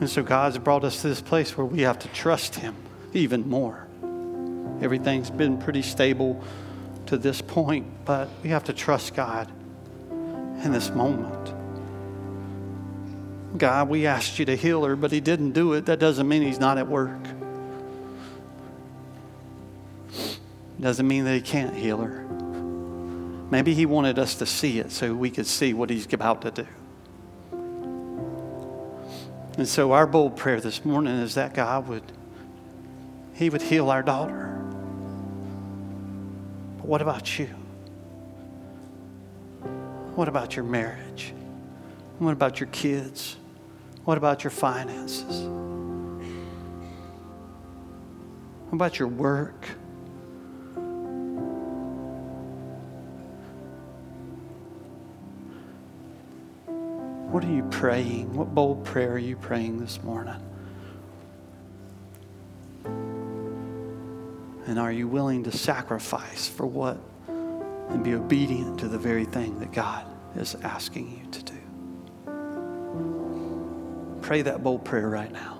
And 0.00 0.08
so 0.08 0.22
God's 0.22 0.58
brought 0.58 0.84
us 0.84 1.02
to 1.02 1.08
this 1.08 1.20
place 1.20 1.56
where 1.56 1.66
we 1.66 1.80
have 1.80 1.98
to 1.98 2.08
trust 2.08 2.54
Him 2.54 2.76
even 3.12 3.48
more. 3.48 3.87
Everything's 4.80 5.30
been 5.30 5.58
pretty 5.58 5.82
stable 5.82 6.42
to 7.06 7.16
this 7.16 7.40
point, 7.40 7.86
but 8.04 8.28
we 8.42 8.50
have 8.50 8.64
to 8.64 8.72
trust 8.72 9.14
God 9.14 9.50
in 10.10 10.72
this 10.72 10.90
moment. 10.90 11.54
God, 13.56 13.88
we 13.88 14.06
asked 14.06 14.38
you 14.38 14.44
to 14.44 14.56
heal 14.56 14.84
her, 14.84 14.94
but 14.94 15.10
He 15.10 15.20
didn't 15.20 15.52
do 15.52 15.72
it. 15.72 15.86
That 15.86 15.98
doesn't 15.98 16.28
mean 16.28 16.42
He's 16.42 16.60
not 16.60 16.78
at 16.78 16.86
work. 16.86 17.18
Doesn't 20.80 21.08
mean 21.08 21.24
that 21.24 21.34
He 21.34 21.40
can't 21.40 21.74
heal 21.74 21.98
her. 21.98 22.24
Maybe 23.50 23.74
He 23.74 23.86
wanted 23.86 24.18
us 24.18 24.34
to 24.36 24.46
see 24.46 24.78
it 24.78 24.92
so 24.92 25.14
we 25.14 25.30
could 25.30 25.46
see 25.46 25.72
what 25.72 25.90
He's 25.90 26.12
about 26.12 26.42
to 26.42 26.50
do. 26.50 26.66
And 29.56 29.66
so, 29.66 29.92
our 29.92 30.06
bold 30.06 30.36
prayer 30.36 30.60
this 30.60 30.84
morning 30.84 31.14
is 31.14 31.34
that 31.34 31.54
God 31.54 31.88
would, 31.88 32.04
He 33.34 33.50
would 33.50 33.62
heal 33.62 33.90
our 33.90 34.02
daughter. 34.02 34.57
What 36.88 37.02
about 37.02 37.38
you? 37.38 37.48
What 40.14 40.26
about 40.26 40.56
your 40.56 40.64
marriage? 40.64 41.34
What 42.18 42.32
about 42.32 42.60
your 42.60 42.70
kids? 42.70 43.36
What 44.06 44.16
about 44.16 44.42
your 44.42 44.50
finances? 44.50 45.42
What 48.64 48.72
about 48.72 48.98
your 48.98 49.08
work? 49.08 49.68
What 57.30 57.44
are 57.44 57.52
you 57.52 57.64
praying? 57.64 58.32
What 58.32 58.54
bold 58.54 58.86
prayer 58.86 59.12
are 59.12 59.18
you 59.18 59.36
praying 59.36 59.78
this 59.78 60.02
morning? 60.02 60.42
And 64.68 64.78
are 64.78 64.92
you 64.92 65.08
willing 65.08 65.42
to 65.44 65.50
sacrifice 65.50 66.46
for 66.46 66.66
what 66.66 66.98
and 67.26 68.04
be 68.04 68.12
obedient 68.12 68.78
to 68.80 68.88
the 68.88 68.98
very 68.98 69.24
thing 69.24 69.58
that 69.60 69.72
God 69.72 70.04
is 70.36 70.56
asking 70.56 71.10
you 71.18 71.26
to 71.30 71.42
do? 71.42 71.54
Pray 74.20 74.42
that 74.42 74.62
bold 74.62 74.84
prayer 74.84 75.08
right 75.08 75.32
now. 75.32 75.54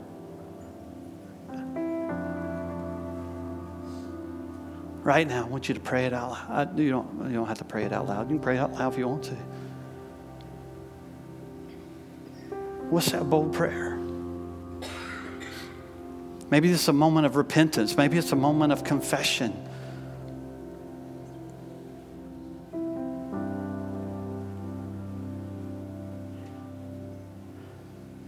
Right 5.02 5.26
now, 5.26 5.46
I 5.46 5.48
want 5.48 5.68
you 5.70 5.74
to 5.74 5.80
pray 5.80 6.04
it 6.04 6.12
out 6.12 6.32
loud. 6.32 6.78
You 6.78 6.90
don't, 6.90 7.30
you 7.30 7.34
don't 7.34 7.48
have 7.48 7.56
to 7.58 7.64
pray 7.64 7.84
it 7.84 7.94
out 7.94 8.06
loud. 8.06 8.28
You 8.28 8.36
can 8.36 8.42
pray 8.42 8.56
it 8.56 8.60
out 8.60 8.72
loud 8.72 8.92
if 8.92 8.98
you 8.98 9.08
want 9.08 9.24
to. 9.24 9.34
What's 12.90 13.10
that 13.12 13.30
bold 13.30 13.54
prayer? 13.54 13.97
Maybe 16.50 16.70
it's 16.70 16.88
a 16.88 16.92
moment 16.92 17.26
of 17.26 17.36
repentance. 17.36 17.96
Maybe 17.96 18.16
it's 18.16 18.32
a 18.32 18.36
moment 18.36 18.72
of 18.72 18.84
confession. 18.84 19.68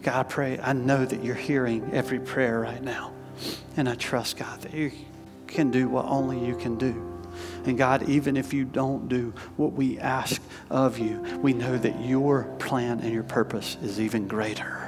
God, 0.02 0.18
I 0.18 0.22
pray, 0.22 0.58
I 0.58 0.72
know 0.72 1.04
that 1.04 1.22
you're 1.22 1.34
hearing 1.34 1.92
every 1.92 2.18
prayer 2.18 2.60
right 2.60 2.82
now. 2.82 3.12
And 3.76 3.88
I 3.88 3.94
trust, 3.94 4.38
God, 4.38 4.60
that 4.62 4.74
you 4.74 4.92
can 5.46 5.70
do 5.70 5.88
what 5.88 6.06
only 6.06 6.44
you 6.44 6.56
can 6.56 6.76
do. 6.78 7.06
And 7.64 7.76
God, 7.76 8.08
even 8.08 8.36
if 8.36 8.52
you 8.52 8.64
don't 8.64 9.08
do 9.08 9.34
what 9.56 9.72
we 9.72 9.98
ask 9.98 10.40
of 10.70 10.98
you, 10.98 11.20
we 11.42 11.52
know 11.52 11.76
that 11.76 12.04
your 12.04 12.44
plan 12.58 13.00
and 13.00 13.12
your 13.12 13.22
purpose 13.22 13.76
is 13.82 14.00
even 14.00 14.26
greater. 14.26 14.79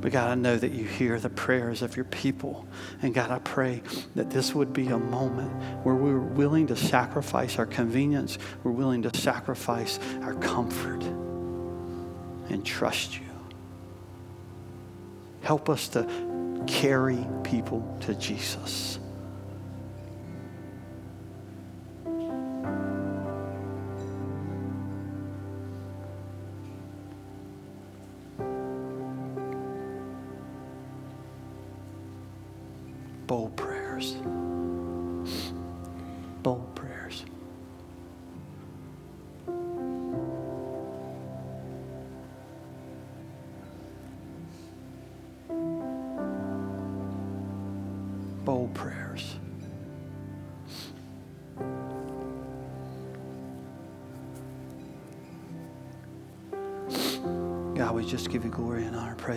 But 0.00 0.12
God, 0.12 0.30
I 0.30 0.34
know 0.34 0.56
that 0.56 0.72
you 0.72 0.84
hear 0.84 1.20
the 1.20 1.28
prayers 1.28 1.82
of 1.82 1.94
your 1.94 2.06
people. 2.06 2.66
And 3.02 3.12
God, 3.14 3.30
I 3.30 3.38
pray 3.38 3.82
that 4.14 4.30
this 4.30 4.54
would 4.54 4.72
be 4.72 4.88
a 4.88 4.98
moment 4.98 5.50
where 5.84 5.94
we're 5.94 6.18
willing 6.18 6.66
to 6.68 6.76
sacrifice 6.76 7.58
our 7.58 7.66
convenience, 7.66 8.38
we're 8.64 8.70
willing 8.72 9.02
to 9.02 9.16
sacrifice 9.16 9.98
our 10.22 10.34
comfort 10.34 11.02
and 12.48 12.64
trust 12.64 13.18
you. 13.18 13.26
Help 15.42 15.68
us 15.68 15.88
to 15.88 16.64
carry 16.66 17.26
people 17.44 17.96
to 18.00 18.14
Jesus. 18.14 18.98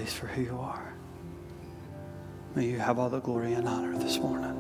Praise 0.04 0.14
for 0.14 0.28
who 0.28 0.42
you 0.42 0.58
are. 0.60 0.94
May 2.56 2.66
you 2.66 2.78
have 2.80 3.00
all 3.00 3.10
the 3.10 3.20
glory 3.20 3.54
and 3.54 3.68
honor 3.68 3.98
this 3.98 4.18
morning. 4.18 4.52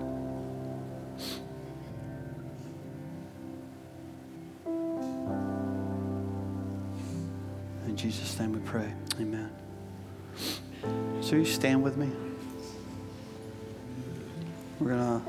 In 7.85 7.97
Jesus' 7.97 8.39
name 8.39 8.53
we 8.53 8.59
pray. 8.59 8.91
Amen. 9.19 9.51
So 11.21 11.35
you 11.35 11.45
stand 11.45 11.83
with 11.83 11.97
me. 11.97 12.09
We're 14.79 14.91
gonna 14.91 15.21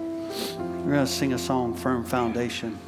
we're 0.85 0.93
gonna 0.93 1.07
sing 1.07 1.33
a 1.33 1.39
song, 1.39 1.75
Firm 1.75 2.05
Foundation. 2.05 2.79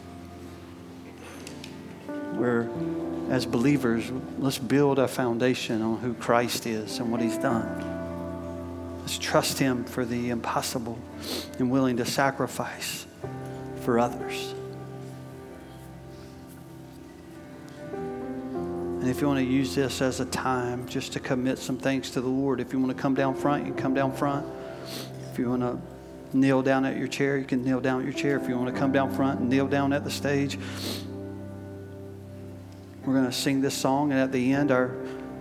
As 3.36 3.44
believers, 3.44 4.10
let's 4.38 4.56
build 4.56 4.98
a 4.98 5.06
foundation 5.06 5.82
on 5.82 5.98
who 5.98 6.14
Christ 6.14 6.66
is 6.66 7.00
and 7.00 7.12
what 7.12 7.20
he's 7.20 7.36
done. 7.36 8.98
Let's 9.00 9.18
trust 9.18 9.58
Him 9.58 9.84
for 9.84 10.06
the 10.06 10.30
impossible 10.30 10.98
and 11.58 11.70
willing 11.70 11.98
to 11.98 12.06
sacrifice 12.06 13.06
for 13.82 13.98
others. 13.98 14.54
And 17.92 19.06
if 19.06 19.20
you 19.20 19.26
want 19.26 19.38
to 19.38 19.44
use 19.44 19.74
this 19.74 20.00
as 20.00 20.20
a 20.20 20.24
time 20.24 20.88
just 20.88 21.12
to 21.12 21.20
commit 21.20 21.58
some 21.58 21.76
things 21.76 22.10
to 22.12 22.22
the 22.22 22.28
Lord, 22.28 22.58
if 22.58 22.72
you 22.72 22.80
want 22.80 22.96
to 22.96 23.00
come 23.00 23.14
down 23.14 23.34
front, 23.34 23.66
you 23.66 23.74
can 23.74 23.82
come 23.82 23.92
down 23.92 24.16
front. 24.16 24.46
If 25.30 25.38
you 25.38 25.50
want 25.50 25.60
to 25.60 25.78
kneel 26.32 26.62
down 26.62 26.86
at 26.86 26.96
your 26.96 27.06
chair, 27.06 27.36
you 27.36 27.44
can 27.44 27.62
kneel 27.62 27.82
down 27.82 28.00
at 28.00 28.04
your 28.06 28.14
chair. 28.14 28.38
If 28.38 28.48
you 28.48 28.56
want 28.56 28.74
to 28.74 28.80
come 28.80 28.92
down 28.92 29.14
front 29.14 29.40
and 29.40 29.50
kneel 29.50 29.66
down 29.66 29.92
at 29.92 30.04
the 30.04 30.10
stage, 30.10 30.58
we're 33.06 33.14
going 33.14 33.26
to 33.26 33.32
sing 33.32 33.60
this 33.60 33.74
song, 33.74 34.10
and 34.10 34.20
at 34.20 34.32
the 34.32 34.52
end, 34.52 34.70
our, 34.70 34.94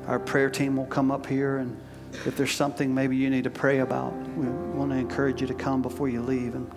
our 0.07 0.19
prayer 0.19 0.49
team 0.49 0.77
will 0.77 0.85
come 0.85 1.11
up 1.11 1.25
here 1.25 1.57
and 1.57 1.75
if 2.25 2.37
there's 2.37 2.53
something 2.53 2.93
maybe 2.93 3.15
you 3.17 3.29
need 3.29 3.43
to 3.43 3.49
pray 3.49 3.79
about, 3.79 4.13
we 4.37 4.47
want 4.47 4.91
to 4.91 4.97
encourage 4.97 5.41
you 5.41 5.47
to 5.47 5.53
come 5.53 5.81
before 5.81 6.07
you 6.07 6.21
leave 6.21 6.55
and 6.55 6.71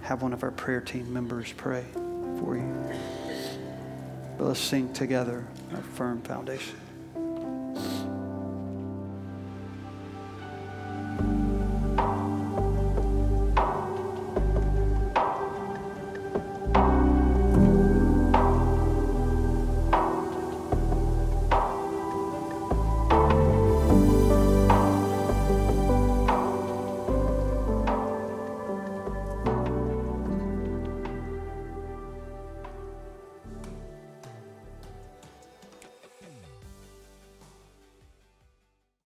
have 0.00 0.22
one 0.22 0.32
of 0.32 0.42
our 0.42 0.50
prayer 0.50 0.80
team 0.80 1.12
members 1.12 1.52
pray 1.56 1.84
for 2.40 2.56
you. 2.56 2.92
But 4.36 4.44
let's 4.48 4.60
sing 4.60 4.92
together 4.92 5.46
a 5.72 5.76
firm 5.76 6.20
foundation. 6.22 6.81